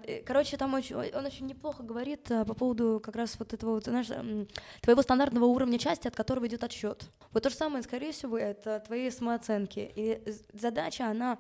Э, 0.05 0.23
Короче, 0.27 0.57
там 0.57 0.75
очень, 0.75 0.97
он 0.97 1.25
очень 1.27 1.47
неплохо 1.47 1.85
говорит 1.85 2.29
а, 2.33 2.45
по 2.45 2.55
поводу 2.55 3.01
как 3.03 3.15
раз 3.15 3.37
вот 3.39 3.53
этого, 3.53 3.75
вот, 3.75 3.85
знаешь, 3.85 4.09
твоего 4.81 5.03
стандартного 5.03 5.45
уровня 5.45 5.79
части, 5.79 6.09
от 6.09 6.17
которого 6.17 6.49
идет 6.49 6.65
отсчет. 6.65 7.05
Вот 7.33 7.45
то 7.45 7.51
же 7.51 7.57
самое, 7.57 7.85
скорее 7.85 8.11
всего, 8.11 8.37
это 8.37 8.83
твои 8.85 9.11
самооценки. 9.11 9.93
И 9.95 10.21
задача, 10.53 11.07
она 11.07 11.39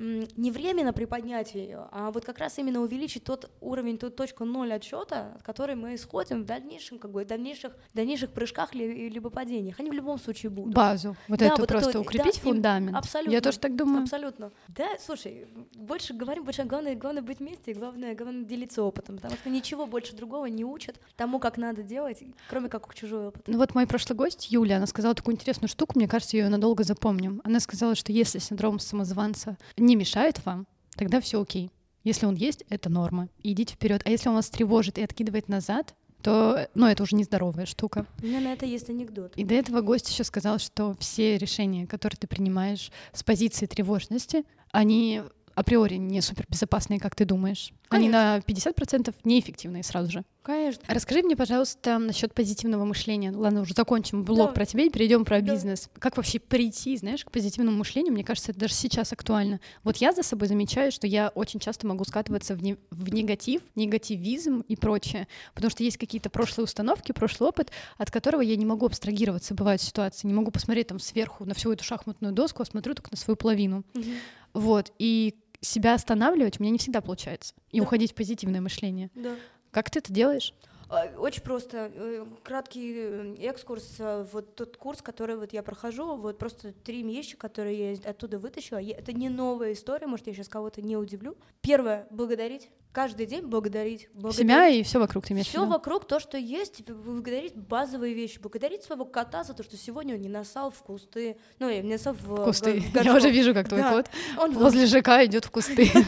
не 0.00 0.50
временно 0.50 0.92
приподнять 0.92 1.54
ее, 1.54 1.86
а 1.92 2.10
вот 2.10 2.24
как 2.24 2.38
раз 2.38 2.58
именно 2.58 2.80
увеличить 2.80 3.24
тот 3.24 3.50
уровень, 3.60 3.98
ту 3.98 4.08
точку 4.10 4.44
ноль 4.44 4.72
отсчета, 4.72 5.34
от 5.36 5.42
которой 5.42 5.76
мы 5.76 5.94
исходим 5.94 6.42
в 6.42 6.46
дальнейшем, 6.46 6.98
как 6.98 7.10
бы, 7.10 7.24
в 7.24 7.26
дальнейших, 7.26 7.72
дальнейших 7.92 8.30
прыжках 8.32 8.74
ли- 8.74 9.10
либо 9.10 9.28
падениях. 9.30 9.78
Они 9.78 9.90
в 9.90 9.92
любом 9.92 10.18
случае 10.18 10.50
будут. 10.50 10.74
Базу. 10.74 11.16
Вот 11.28 11.38
Да, 11.38 11.46
это 11.46 11.54
вот 11.56 11.64
это 11.64 11.74
просто 11.74 11.98
вот, 11.98 12.06
укрепить 12.06 12.34
да, 12.36 12.40
фундамент. 12.40 12.96
абсолютно. 12.96 13.32
Я 13.32 13.40
тоже 13.42 13.58
так 13.58 13.76
думаю. 13.76 14.02
Абсолютно. 14.02 14.52
Да, 14.68 14.88
слушай, 15.04 15.46
больше 15.74 16.14
говорим, 16.14 16.44
больше 16.44 16.64
главное, 16.64 16.94
главное 16.94 17.22
быть 17.22 17.40
вместе, 17.40 17.74
главное, 17.74 18.14
главное 18.14 18.44
делиться 18.44 18.82
опытом, 18.82 19.16
потому 19.16 19.34
что 19.36 19.50
ничего 19.50 19.86
больше 19.86 20.16
другого 20.16 20.46
не 20.46 20.64
учат 20.64 20.98
тому, 21.16 21.38
как 21.38 21.58
надо 21.58 21.82
делать, 21.82 22.22
кроме 22.48 22.68
как 22.68 22.92
чужой 22.94 23.28
опыт. 23.28 23.42
Ну 23.46 23.58
вот 23.58 23.74
мой 23.74 23.86
прошлый 23.86 24.16
гость, 24.16 24.50
Юля, 24.50 24.76
она 24.78 24.86
сказала 24.86 25.14
такую 25.14 25.34
интересную 25.34 25.68
штуку, 25.68 25.92
мне 25.96 26.08
кажется, 26.08 26.36
ее 26.38 26.48
надолго 26.48 26.84
запомню. 26.84 27.40
Она 27.44 27.60
сказала, 27.60 27.94
что 27.94 28.12
если 28.12 28.38
синдром 28.38 28.78
самозванца 28.78 29.58
не 29.76 29.89
мешает 29.96 30.44
вам, 30.44 30.66
тогда 30.96 31.20
все 31.20 31.40
окей. 31.40 31.70
Если 32.04 32.26
он 32.26 32.34
есть, 32.34 32.64
это 32.70 32.88
норма. 32.88 33.28
Идите 33.42 33.74
вперед. 33.74 34.02
А 34.04 34.10
если 34.10 34.28
он 34.28 34.36
вас 34.36 34.48
тревожит 34.48 34.98
и 34.98 35.02
откидывает 35.02 35.48
назад, 35.48 35.94
то, 36.22 36.68
ну, 36.74 36.86
это 36.86 37.02
уже 37.02 37.16
нездоровая 37.16 37.66
штука. 37.66 38.06
У 38.22 38.26
меня 38.26 38.40
на 38.40 38.52
это 38.52 38.66
есть 38.66 38.90
анекдот. 38.90 39.34
И 39.36 39.44
до 39.44 39.54
этого 39.54 39.80
гость 39.80 40.10
еще 40.10 40.24
сказал, 40.24 40.58
что 40.58 40.94
все 40.98 41.38
решения, 41.38 41.86
которые 41.86 42.18
ты 42.18 42.26
принимаешь 42.26 42.90
с 43.12 43.22
позиции 43.22 43.66
тревожности, 43.66 44.44
они 44.70 45.22
априори 45.60 45.94
не 45.96 46.20
супер 46.20 46.46
безопасные, 46.48 46.98
как 47.00 47.14
ты 47.14 47.24
думаешь. 47.24 47.70
Они 47.88 48.08
на 48.08 48.38
50% 48.38 49.14
неэффективные 49.24 49.82
сразу 49.82 50.10
же. 50.10 50.24
Конечно. 50.42 50.82
Расскажи 50.88 51.22
мне, 51.22 51.36
пожалуйста, 51.36 51.98
насчет 51.98 52.32
позитивного 52.32 52.84
мышления. 52.84 53.30
Ладно, 53.32 53.60
уже 53.62 53.74
закончим 53.74 54.24
блог 54.24 54.48
Да. 54.50 54.52
про 54.54 54.64
тебя 54.64 54.84
и 54.84 54.90
перейдем 54.90 55.24
про 55.24 55.40
Да. 55.40 55.52
бизнес. 55.52 55.90
Как 55.98 56.16
вообще 56.16 56.38
прийти, 56.38 56.96
знаешь, 56.96 57.24
к 57.24 57.30
позитивному 57.30 57.76
мышлению? 57.78 58.12
Мне 58.12 58.24
кажется, 58.24 58.52
это 58.52 58.60
даже 58.60 58.74
сейчас 58.74 59.12
актуально. 59.12 59.60
Вот 59.82 59.96
я 59.98 60.12
за 60.12 60.22
собой 60.22 60.48
замечаю, 60.48 60.92
что 60.92 61.06
я 61.06 61.28
очень 61.34 61.60
часто 61.60 61.86
могу 61.86 62.04
скатываться 62.04 62.54
в, 62.54 62.62
не- 62.62 62.76
в 62.90 63.12
негатив, 63.12 63.60
негативизм 63.74 64.60
и 64.68 64.76
прочее, 64.76 65.26
потому 65.54 65.70
что 65.70 65.82
есть 65.82 65.98
какие-то 65.98 66.30
прошлые 66.30 66.64
установки, 66.64 67.12
прошлый 67.12 67.48
опыт, 67.50 67.70
от 67.98 68.10
которого 68.10 68.40
я 68.40 68.56
не 68.56 68.64
могу 68.64 68.86
абстрагироваться. 68.86 69.54
Бывают 69.54 69.82
ситуации, 69.82 70.26
не 70.26 70.34
могу 70.34 70.50
посмотреть 70.50 70.86
там 70.86 70.98
сверху 71.00 71.44
на 71.44 71.54
всю 71.54 71.72
эту 71.72 71.84
шахматную 71.84 72.32
доску, 72.32 72.62
а 72.62 72.66
смотрю 72.66 72.94
только 72.94 73.10
на 73.10 73.16
свою 73.18 73.36
половину. 73.36 73.84
Мгм. 73.94 74.04
Вот. 74.52 74.92
И 74.98 75.36
себя 75.60 75.94
останавливать 75.94 76.58
у 76.58 76.62
меня 76.62 76.72
не 76.72 76.78
всегда 76.78 77.00
получается. 77.00 77.54
И 77.70 77.78
Да. 77.78 77.84
уходить 77.84 78.12
в 78.12 78.14
позитивное 78.14 78.60
мышление. 78.60 79.10
Да. 79.14 79.34
Как 79.70 79.90
ты 79.90 79.98
это 80.00 80.12
делаешь? 80.12 80.54
А, 80.88 81.06
очень 81.18 81.42
просто. 81.42 81.92
Э, 81.94 82.26
краткий 82.42 82.94
э, 82.96 83.34
экскурс. 83.42 83.96
Э, 84.00 84.26
вот 84.32 84.56
тот 84.56 84.76
курс, 84.76 85.02
который 85.02 85.36
вот 85.36 85.52
я 85.52 85.62
прохожу, 85.62 86.16
вот 86.16 86.36
просто 86.38 86.72
три 86.72 87.04
вещи, 87.04 87.36
которые 87.36 87.92
я 87.92 88.10
оттуда 88.10 88.40
вытащила. 88.40 88.82
Это 88.82 89.12
не 89.12 89.28
новая 89.28 89.72
история, 89.74 90.08
может, 90.08 90.26
я 90.26 90.34
сейчас 90.34 90.48
кого-то 90.48 90.82
не 90.82 90.96
удивлю. 90.96 91.36
Первое— 91.60 92.08
благодарить 92.10 92.70
каждый 92.92 93.26
день 93.26 93.46
благодарить. 93.46 94.08
благодарить. 94.12 94.48
Себя 94.48 94.68
и 94.68 94.82
все 94.82 94.98
вокруг 94.98 95.26
ты 95.26 95.42
Все 95.42 95.64
вокруг, 95.64 96.06
то, 96.06 96.20
что 96.20 96.36
есть, 96.36 96.82
благодарить 96.88 97.56
базовые 97.56 98.14
вещи. 98.14 98.38
Благодарить 98.38 98.82
своего 98.82 99.04
кота 99.04 99.44
за 99.44 99.54
то, 99.54 99.62
что 99.62 99.76
сегодня 99.76 100.14
он 100.14 100.20
не 100.20 100.28
насал 100.28 100.70
в 100.70 100.82
кусты. 100.82 101.36
Ну, 101.58 101.68
я 101.68 101.82
не 101.82 101.92
насал 101.92 102.14
в, 102.14 102.44
кусты. 102.44 102.80
В 102.80 103.02
Я 103.02 103.14
уже 103.14 103.30
вижу, 103.30 103.54
как 103.54 103.68
твой 103.68 103.82
кот 103.82 104.10
он 104.38 104.52
возле 104.52 104.86
ЖК 104.86 105.24
идет 105.24 105.44
в 105.44 105.50
кусты. 105.50 105.90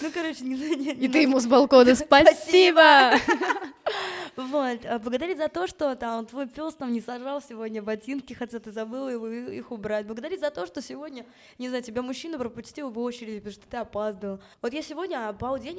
Ну, 0.00 0.10
короче, 0.12 0.44
не 0.44 0.54
И 0.92 1.08
ты 1.08 1.22
ему 1.22 1.40
с 1.40 1.46
балкона 1.46 1.94
спасибо! 1.94 3.12
Вот, 4.36 4.84
а 4.84 4.98
благодарить 4.98 5.38
за 5.38 5.48
то, 5.48 5.66
что 5.66 5.94
там 5.94 6.26
твой 6.26 6.48
пес 6.48 6.74
там 6.74 6.92
не 6.92 7.00
сажал 7.00 7.40
сегодня 7.40 7.82
ботинки, 7.82 8.32
хотя 8.32 8.58
ты 8.58 8.72
забыл 8.72 9.08
его 9.08 9.28
их 9.28 9.70
убрать. 9.70 10.06
Благодарить 10.06 10.40
за 10.40 10.50
то, 10.50 10.66
что 10.66 10.82
сегодня, 10.82 11.24
не 11.58 11.68
знаю, 11.68 11.82
тебя 11.84 12.02
мужчина 12.02 12.38
пропустил 12.38 12.90
в 12.90 12.98
очереди, 12.98 13.38
потому 13.38 13.52
что 13.52 13.66
ты 13.68 13.76
опаздывал. 13.76 14.40
Вот 14.60 14.72
я 14.72 14.82
сегодня 14.82 15.28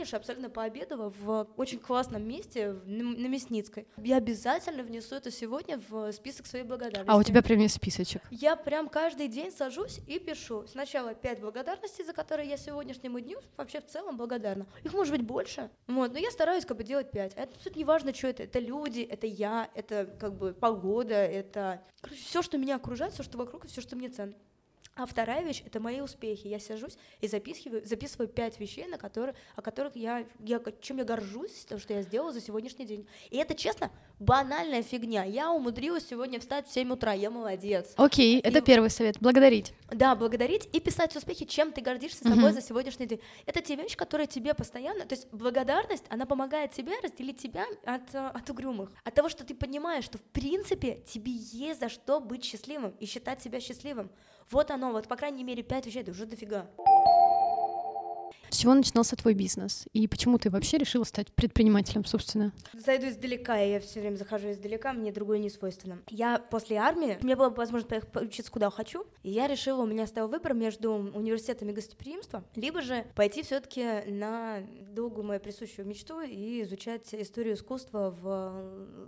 обалденишь 0.05 0.13
абсолютно 0.13 0.50
пообедала 0.50 1.09
в 1.09 1.47
очень 1.57 1.79
классном 1.79 2.27
месте 2.27 2.74
на 2.85 3.27
Мясницкой. 3.27 3.88
Я 3.97 4.17
обязательно 4.17 4.83
внесу 4.83 5.15
это 5.15 5.31
сегодня 5.31 5.79
в 5.89 6.12
список 6.12 6.45
своей 6.45 6.65
благодарности. 6.65 7.12
А 7.12 7.17
у 7.17 7.24
тебя 7.24 7.41
прям 7.41 7.59
есть 7.59 7.75
списочек? 7.75 8.21
Я 8.31 8.55
прям 8.55 8.88
каждый 8.89 9.27
день 9.27 9.51
сажусь 9.51 10.00
и 10.07 10.19
пишу. 10.19 10.65
Сначала 10.67 11.13
пять 11.13 11.39
благодарностей, 11.39 12.03
за 12.05 12.13
которые 12.13 12.50
я 12.50 12.57
сегодняшнему 12.57 13.19
дню 13.19 13.39
вообще 13.57 13.81
в 13.81 13.88
целом 13.88 14.17
благодарна. 14.17 14.65
Их 14.83 14.93
может 14.93 15.13
быть 15.13 15.25
больше, 15.25 15.69
вот, 15.88 16.13
но 16.13 16.19
я 16.19 16.31
стараюсь 16.31 16.65
как 16.65 16.77
бы 16.77 16.83
делать 16.83 17.12
пять. 17.12 17.33
Это 17.35 17.53
тут 17.63 17.75
не 17.75 17.83
важно, 17.83 18.13
что 18.13 18.27
это 18.27 18.43
это 18.43 18.59
люди, 18.59 19.01
это 19.01 19.27
я, 19.27 19.69
это 19.74 20.05
как 20.19 20.38
бы 20.38 20.53
погода, 20.53 21.15
это 21.15 21.81
все, 22.12 22.41
что 22.41 22.57
меня 22.57 22.75
окружает, 22.75 23.13
все, 23.13 23.24
что 23.24 23.38
вокруг, 23.38 23.65
и 23.65 23.67
все, 23.67 23.81
что 23.81 23.95
мне 23.95 24.09
ценно. 24.09 24.33
А 24.97 25.05
вторая 25.05 25.43
вещь— 25.43 25.61
это 25.65 25.81
мои 25.81 25.99
успехи. 25.99 26.47
Я 26.47 26.57
сажусь 26.57 26.97
и 27.19 27.27
записываю, 27.27 27.85
записываю 27.85 28.29
пять 28.29 28.61
вещей, 28.61 28.87
на 28.87 28.97
которые, 28.97 29.35
о 29.57 29.61
которых 29.61 29.97
я, 29.97 30.25
я, 30.39 30.61
чем 30.79 30.97
я 30.97 31.03
горжусь, 31.03 31.65
то, 31.67 31.77
что 31.77 31.93
я 31.93 32.01
сделала 32.01 32.31
за 32.31 32.39
сегодняшний 32.39 32.85
день. 32.85 33.05
И 33.29 33.35
это, 33.35 33.55
честно, 33.55 33.91
банальная 34.19 34.83
фигня. 34.83 35.25
Я 35.25 35.51
умудрилась 35.51 36.07
сегодня 36.07 36.39
встать 36.39 36.69
в 36.69 36.71
7 36.71 36.93
утра, 36.93 37.11
я 37.11 37.29
молодец. 37.29 37.91
Окей, 37.97 38.39
okay, 38.39 38.41
это 38.41 38.61
первый 38.61 38.89
совет. 38.89 39.17
Благодарить. 39.19 39.73
Да, 39.91 40.15
благодарить 40.15 40.69
и 40.71 40.79
писать 40.79 41.13
успехи, 41.17 41.43
чем 41.43 41.73
ты 41.73 41.81
гордишься 41.81 42.23
собой 42.23 42.51
uh-huh. 42.51 42.53
за 42.53 42.61
сегодняшний 42.61 43.05
день. 43.05 43.19
Это 43.45 43.59
те 43.59 43.75
вещи, 43.75 43.97
которые 43.97 44.27
тебе 44.27 44.53
постоянно... 44.53 45.05
То 45.05 45.15
есть 45.15 45.27
благодарность, 45.33 46.05
она 46.07 46.25
помогает 46.25 46.71
тебе 46.71 46.93
разделить 47.03 47.41
тебя 47.41 47.65
от, 47.83 48.15
от 48.15 48.49
угрюмых. 48.49 48.91
От 49.03 49.13
того, 49.13 49.27
что 49.27 49.43
ты 49.43 49.55
понимаешь, 49.55 50.05
что 50.05 50.19
в 50.19 50.23
принципе 50.23 51.03
тебе 51.05 51.33
есть 51.33 51.81
за 51.81 51.89
что 51.89 52.21
быть 52.21 52.45
счастливым 52.45 52.95
и 53.01 53.05
считать 53.05 53.41
себя 53.41 53.59
счастливым. 53.59 54.09
Вот 54.51 54.69
оно, 54.71 54.91
вот 54.91 55.07
по 55.07 55.15
крайней 55.15 55.43
мере 55.43 55.63
пять 55.63 55.85
вещей, 55.85 56.01
это 56.01 56.11
уже 56.11 56.25
дофига. 56.25 56.69
С 58.49 58.57
чего 58.57 58.73
начинался 58.73 59.15
твой 59.15 59.33
бизнес? 59.33 59.85
И 59.93 60.07
почему 60.07 60.37
ты 60.37 60.49
вообще 60.49 60.77
решила 60.77 61.03
стать 61.03 61.31
предпринимателем, 61.33 62.05
собственно? 62.05 62.53
Зайду 62.73 63.09
издалека, 63.09 63.57
я 63.57 63.79
все 63.79 63.99
время 63.99 64.15
захожу 64.15 64.51
издалека, 64.51 64.93
мне 64.93 65.11
другое 65.11 65.39
не 65.39 65.49
свойственно. 65.49 66.01
Я 66.09 66.39
после 66.39 66.77
армии, 66.77 67.17
меня 67.21 67.35
была 67.35 67.49
возможность 67.49 67.89
поехать 67.89 68.15
учиться 68.15 68.51
куда 68.51 68.69
хочу, 68.69 69.05
и 69.23 69.31
я 69.31 69.47
решила, 69.47 69.81
у 69.81 69.85
меня 69.85 70.07
стоял 70.07 70.27
выбор 70.27 70.53
между 70.53 70.91
университетами 70.91 71.71
гостеприимства, 71.71 72.43
либо 72.55 72.81
же 72.81 73.05
пойти 73.15 73.43
все 73.43 73.59
таки 73.59 73.83
на 74.07 74.63
долгую 74.91 75.25
мою 75.25 75.39
присущую 75.39 75.87
мечту 75.87 76.21
и 76.21 76.61
изучать 76.63 77.13
историю 77.13 77.55
искусства 77.55 78.11
в 78.11 78.25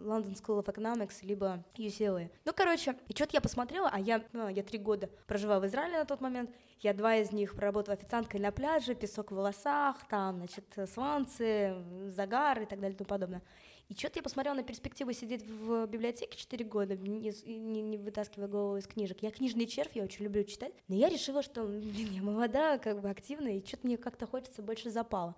London 0.06 0.36
School 0.36 0.63
of 0.63 0.65
Economics, 0.65 1.15
либо 1.22 1.63
UCLA. 1.75 2.29
Ну, 2.46 2.51
короче, 2.56 2.96
и 3.08 3.15
что-то 3.15 3.32
я 3.34 3.41
посмотрела, 3.41 3.89
а 3.91 4.00
я, 4.00 4.24
ну, 4.34 4.50
я 4.50 4.63
три 4.63 4.79
года 4.79 5.10
проживала 5.27 5.62
в 5.62 5.67
Израиле 5.67 6.00
на 6.00 6.06
тот 6.06 6.22
момент, 6.22 6.50
я 6.80 6.94
два 6.94 7.16
из 7.18 7.32
них 7.32 7.56
проработала 7.56 7.96
официанткой 7.96 8.40
на 8.40 8.52
пляже, 8.52 8.96
песок 8.96 9.32
в 9.32 9.36
волосах, 9.36 10.08
там, 10.08 10.38
значит, 10.38 10.66
сланцы, 10.94 11.76
загар 12.10 12.62
и 12.62 12.66
так 12.66 12.80
далее 12.80 12.96
и 12.96 12.98
тому 12.98 13.08
подобное. 13.08 13.42
И 13.90 13.94
что-то 13.94 14.20
я 14.20 14.24
посмотрела 14.24 14.56
на 14.56 14.64
перспективу 14.64 15.14
сидеть 15.14 15.46
в 15.48 15.86
библиотеке 15.88 16.38
4 16.38 16.66
года, 16.66 16.98
не, 16.98 17.32
не, 17.46 17.82
не 17.82 17.98
вытаскивая 17.98 18.48
голову 18.48 18.78
из 18.78 18.86
книжек. 18.86 19.20
Я 19.22 19.32
книжный 19.32 19.66
червь, 19.66 19.96
я 19.96 20.04
очень 20.04 20.26
люблю 20.26 20.44
читать, 20.44 20.74
но 20.90 20.96
я 20.96 21.08
решила, 21.08 21.42
что, 21.42 21.64
блин, 21.64 22.10
я 22.12 22.22
молода, 22.22 22.78
как 22.80 23.02
бы 23.02 23.10
активная, 23.10 23.54
и 23.54 23.66
что-то 23.66 23.88
мне 23.88 23.98
как-то 23.98 24.28
хочется 24.28 24.62
больше 24.62 24.90
запала. 24.90 25.36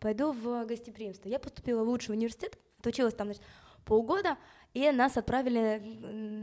Пойду 0.00 0.32
в 0.32 0.64
гостеприимство. 0.64 1.28
Я 1.28 1.38
поступила 1.38 1.84
в 1.84 1.88
лучший 1.88 2.16
университет, 2.16 2.58
отучилась 2.80 3.14
там, 3.14 3.28
значит, 3.28 3.42
полгода, 3.84 4.36
и 4.74 4.90
нас 4.90 5.16
отправили 5.16 5.78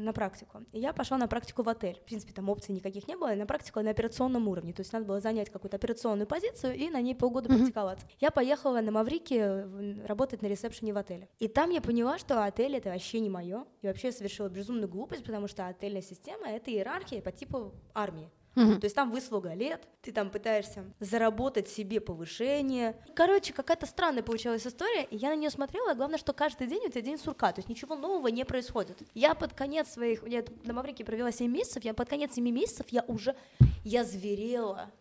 на 0.03 0.13
практику. 0.13 0.61
И 0.71 0.79
я 0.79 0.93
пошла 0.93 1.17
на 1.17 1.27
практику 1.27 1.63
в 1.63 1.69
отель. 1.69 1.99
В 1.99 2.05
принципе, 2.05 2.33
там 2.33 2.49
опций 2.49 2.73
никаких 2.75 3.07
не 3.07 3.15
было, 3.15 3.33
на 3.35 3.45
практику 3.45 3.81
на 3.81 3.91
операционном 3.91 4.47
уровне. 4.47 4.73
То 4.73 4.81
есть 4.81 4.93
надо 4.93 5.05
было 5.05 5.19
занять 5.19 5.49
какую-то 5.49 5.77
операционную 5.77 6.27
позицию 6.27 6.75
и 6.75 6.89
на 6.89 7.01
ней 7.01 7.15
полгода 7.15 7.49
mm-hmm. 7.49 7.57
практиковаться. 7.57 8.07
Я 8.19 8.31
поехала 8.31 8.81
на 8.81 8.91
Маврики 8.91 10.05
работать 10.05 10.41
на 10.41 10.47
ресепшене 10.47 10.93
в 10.93 10.97
отеле. 10.97 11.29
И 11.39 11.47
там 11.47 11.69
я 11.69 11.81
поняла, 11.81 12.17
что 12.17 12.43
отель 12.43 12.75
это 12.75 12.89
вообще 12.89 13.19
не 13.19 13.29
мое. 13.29 13.65
И 13.81 13.87
вообще 13.87 14.11
совершила 14.11 14.49
безумную 14.49 14.87
глупость, 14.87 15.23
потому 15.25 15.47
что 15.47 15.67
отельная 15.67 16.01
система 16.01 16.47
это 16.47 16.71
иерархия 16.71 17.21
по 17.21 17.31
типу 17.31 17.73
армии. 17.93 18.29
Угу. 18.55 18.75
То 18.79 18.85
есть 18.85 18.95
там 18.95 19.11
выслуга 19.11 19.53
лет, 19.53 19.87
ты 20.01 20.11
там 20.11 20.29
пытаешься 20.29 20.83
заработать 20.99 21.69
себе 21.69 21.99
повышение. 21.99 22.95
Короче, 23.15 23.53
какая-то 23.53 23.85
странная 23.85 24.23
получилась 24.23 24.65
история, 24.65 25.03
и 25.03 25.15
я 25.15 25.29
на 25.29 25.35
нее 25.35 25.49
смотрела, 25.49 25.93
главное, 25.93 26.17
что 26.17 26.33
каждый 26.33 26.67
день 26.67 26.81
у 26.85 26.89
тебя 26.89 27.01
день 27.01 27.17
сурка, 27.17 27.51
то 27.51 27.59
есть 27.59 27.69
ничего 27.69 27.95
нового 27.95 28.27
не 28.27 28.45
происходит. 28.45 29.01
Я 29.13 29.35
под 29.35 29.53
конец 29.53 29.89
своих, 29.89 30.27
я 30.27 30.43
на 30.63 30.73
Маврике 30.73 31.05
провела 31.05 31.31
7 31.31 31.51
месяцев, 31.51 31.83
я 31.83 31.93
под 31.93 32.09
конец 32.09 32.33
7 32.33 32.49
месяцев 32.49 32.87
я 32.89 33.03
уже, 33.07 33.35
я 33.83 34.03
зверела 34.03 34.91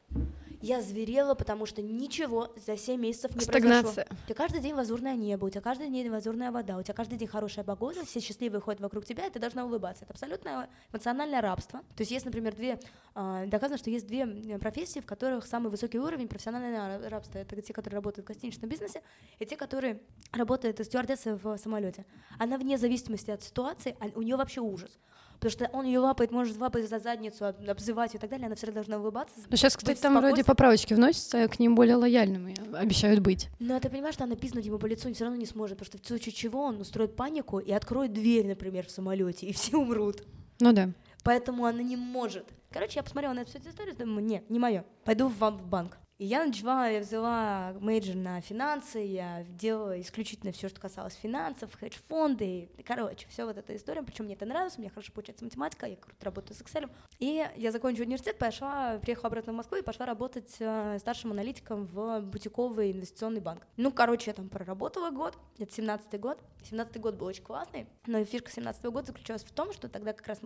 я 0.60 0.82
зверела, 0.82 1.34
потому 1.34 1.66
что 1.66 1.82
ничего 1.82 2.52
за 2.66 2.76
7 2.76 3.00
месяцев 3.00 3.34
не 3.34 3.40
Стагнация. 3.42 4.04
произошло. 4.04 4.16
У 4.24 4.26
тебя 4.26 4.34
каждый 4.34 4.60
день 4.60 4.74
лазурное 4.74 5.14
небо, 5.14 5.46
у 5.46 5.50
тебя 5.50 5.60
каждый 5.60 5.88
день 5.90 6.08
лазурная 6.08 6.50
вода, 6.50 6.76
у 6.78 6.82
тебя 6.82 6.94
каждый 6.94 7.18
день 7.18 7.28
хорошая 7.28 7.64
погода, 7.64 8.04
все 8.04 8.20
счастливые 8.20 8.60
ходят 8.60 8.80
вокруг 8.80 9.04
тебя, 9.04 9.26
и 9.26 9.30
ты 9.30 9.38
должна 9.38 9.64
улыбаться. 9.64 10.04
Это 10.04 10.12
абсолютное 10.12 10.68
эмоциональное 10.92 11.40
рабство. 11.40 11.80
То 11.96 12.00
есть 12.00 12.10
есть, 12.10 12.24
например, 12.24 12.54
две, 12.54 12.80
э, 13.14 13.44
доказано, 13.46 13.78
что 13.78 13.90
есть 13.90 14.06
две 14.06 14.58
профессии, 14.58 15.00
в 15.00 15.06
которых 15.06 15.46
самый 15.46 15.70
высокий 15.70 15.98
уровень 15.98 16.28
профессионального 16.28 17.08
рабства. 17.08 17.38
Это 17.38 17.60
те, 17.62 17.72
которые 17.72 17.96
работают 17.96 18.26
в 18.26 18.28
гостиничном 18.28 18.68
бизнесе, 18.68 19.02
и 19.38 19.46
те, 19.46 19.56
которые 19.56 20.00
работают 20.32 20.84
стюардессой 20.84 21.34
в 21.34 21.56
самолете. 21.58 22.04
Она 22.38 22.58
вне 22.58 22.78
зависимости 22.78 23.30
от 23.30 23.42
ситуации, 23.42 23.96
а 24.00 24.06
у 24.14 24.22
нее 24.22 24.36
вообще 24.36 24.60
ужас 24.60 24.98
потому 25.40 25.50
что 25.50 25.70
он 25.72 25.86
ее 25.86 25.98
лапает, 25.98 26.30
может 26.30 26.58
лапать 26.58 26.88
за 26.88 26.98
задницу, 26.98 27.46
обзывать 27.46 28.14
и 28.14 28.18
так 28.18 28.30
далее, 28.30 28.46
она 28.46 28.56
всегда 28.56 28.74
должна 28.74 28.98
улыбаться. 28.98 29.36
Но 29.48 29.56
сейчас, 29.56 29.76
кстати, 29.76 30.00
там 30.00 30.16
вроде 30.18 30.44
поправочки 30.44 30.94
вносятся, 30.94 31.48
к 31.48 31.58
ним 31.58 31.74
более 31.74 31.96
лояльными 31.96 32.54
обещают 32.76 33.20
быть. 33.20 33.48
Но 33.58 33.78
ты 33.80 33.88
понимаешь, 33.88 34.14
что 34.14 34.24
она 34.24 34.36
пизнуть 34.36 34.66
ему 34.66 34.78
по 34.78 34.86
лицу 34.86 35.12
все 35.12 35.24
равно 35.24 35.38
не 35.38 35.46
сможет, 35.46 35.78
потому 35.78 35.98
что 35.98 36.04
в 36.04 36.06
случае 36.06 36.32
чего 36.32 36.62
он 36.62 36.80
устроит 36.80 37.16
панику 37.16 37.58
и 37.58 37.72
откроет 37.72 38.12
дверь, 38.12 38.46
например, 38.46 38.86
в 38.86 38.90
самолете, 38.90 39.46
и 39.46 39.52
все 39.52 39.76
умрут. 39.76 40.22
Ну 40.60 40.72
да. 40.72 40.90
Поэтому 41.24 41.66
она 41.66 41.82
не 41.82 41.96
может. 41.96 42.46
Короче, 42.70 42.94
я 42.96 43.02
посмотрела 43.02 43.32
на 43.32 43.40
эту 43.40 43.50
всю 43.50 43.70
историю, 43.70 43.96
думаю, 43.96 44.24
нет, 44.24 44.48
не 44.50 44.58
мое. 44.58 44.84
Пойду 45.04 45.28
в, 45.28 45.38
в 45.38 45.66
банк. 45.66 45.98
И 46.18 46.26
я 46.26 46.44
начала, 46.44 46.88
я 46.88 46.98
взяла 46.98 47.74
major 47.78 48.16
на 48.16 48.40
финансы, 48.40 48.98
я 48.98 49.44
делала 49.50 50.00
исключительно 50.00 50.50
все, 50.50 50.68
что 50.68 50.80
касалось 50.80 51.14
финансов, 51.14 51.72
хедж-фонды, 51.78 52.70
короче, 52.84 53.28
все 53.28 53.44
вот 53.44 53.56
эта 53.56 53.76
история, 53.76 54.02
причем 54.02 54.24
мне 54.24 54.34
это 54.34 54.44
нравилось, 54.44 54.74
у 54.76 54.80
меня 54.80 54.90
хорошо 54.90 55.12
получается 55.12 55.44
математика, 55.44 55.86
я 55.86 55.94
круто 55.94 56.24
работаю 56.24 56.56
с 56.56 56.60
Excel. 56.60 56.90
И 57.20 57.46
я 57.54 57.70
закончила 57.70 58.04
университет, 58.04 58.36
пошла, 58.36 58.98
приехала 58.98 59.28
обратно 59.28 59.52
в 59.52 59.56
Москву 59.56 59.78
и 59.78 59.82
пошла 59.82 60.06
работать 60.06 60.56
э, 60.58 60.98
старшим 60.98 61.30
аналитиком 61.30 61.86
в 61.86 62.20
бутиковый 62.22 62.90
инвестиционный 62.90 63.40
банк. 63.40 63.64
Ну, 63.76 63.92
короче, 63.92 64.30
я 64.30 64.34
там 64.34 64.48
проработала 64.48 65.10
год, 65.10 65.38
это 65.60 65.70
17-й 65.70 66.18
год, 66.18 66.40
17-й 66.68 66.98
год 66.98 67.14
был 67.14 67.28
очень 67.28 67.44
классный, 67.44 67.86
но 68.06 68.24
фишка 68.24 68.50
17-го 68.50 68.90
года 68.90 69.06
заключалась 69.06 69.44
в 69.44 69.52
том, 69.52 69.72
что 69.72 69.88
тогда 69.88 70.12
как 70.12 70.26
раз 70.26 70.40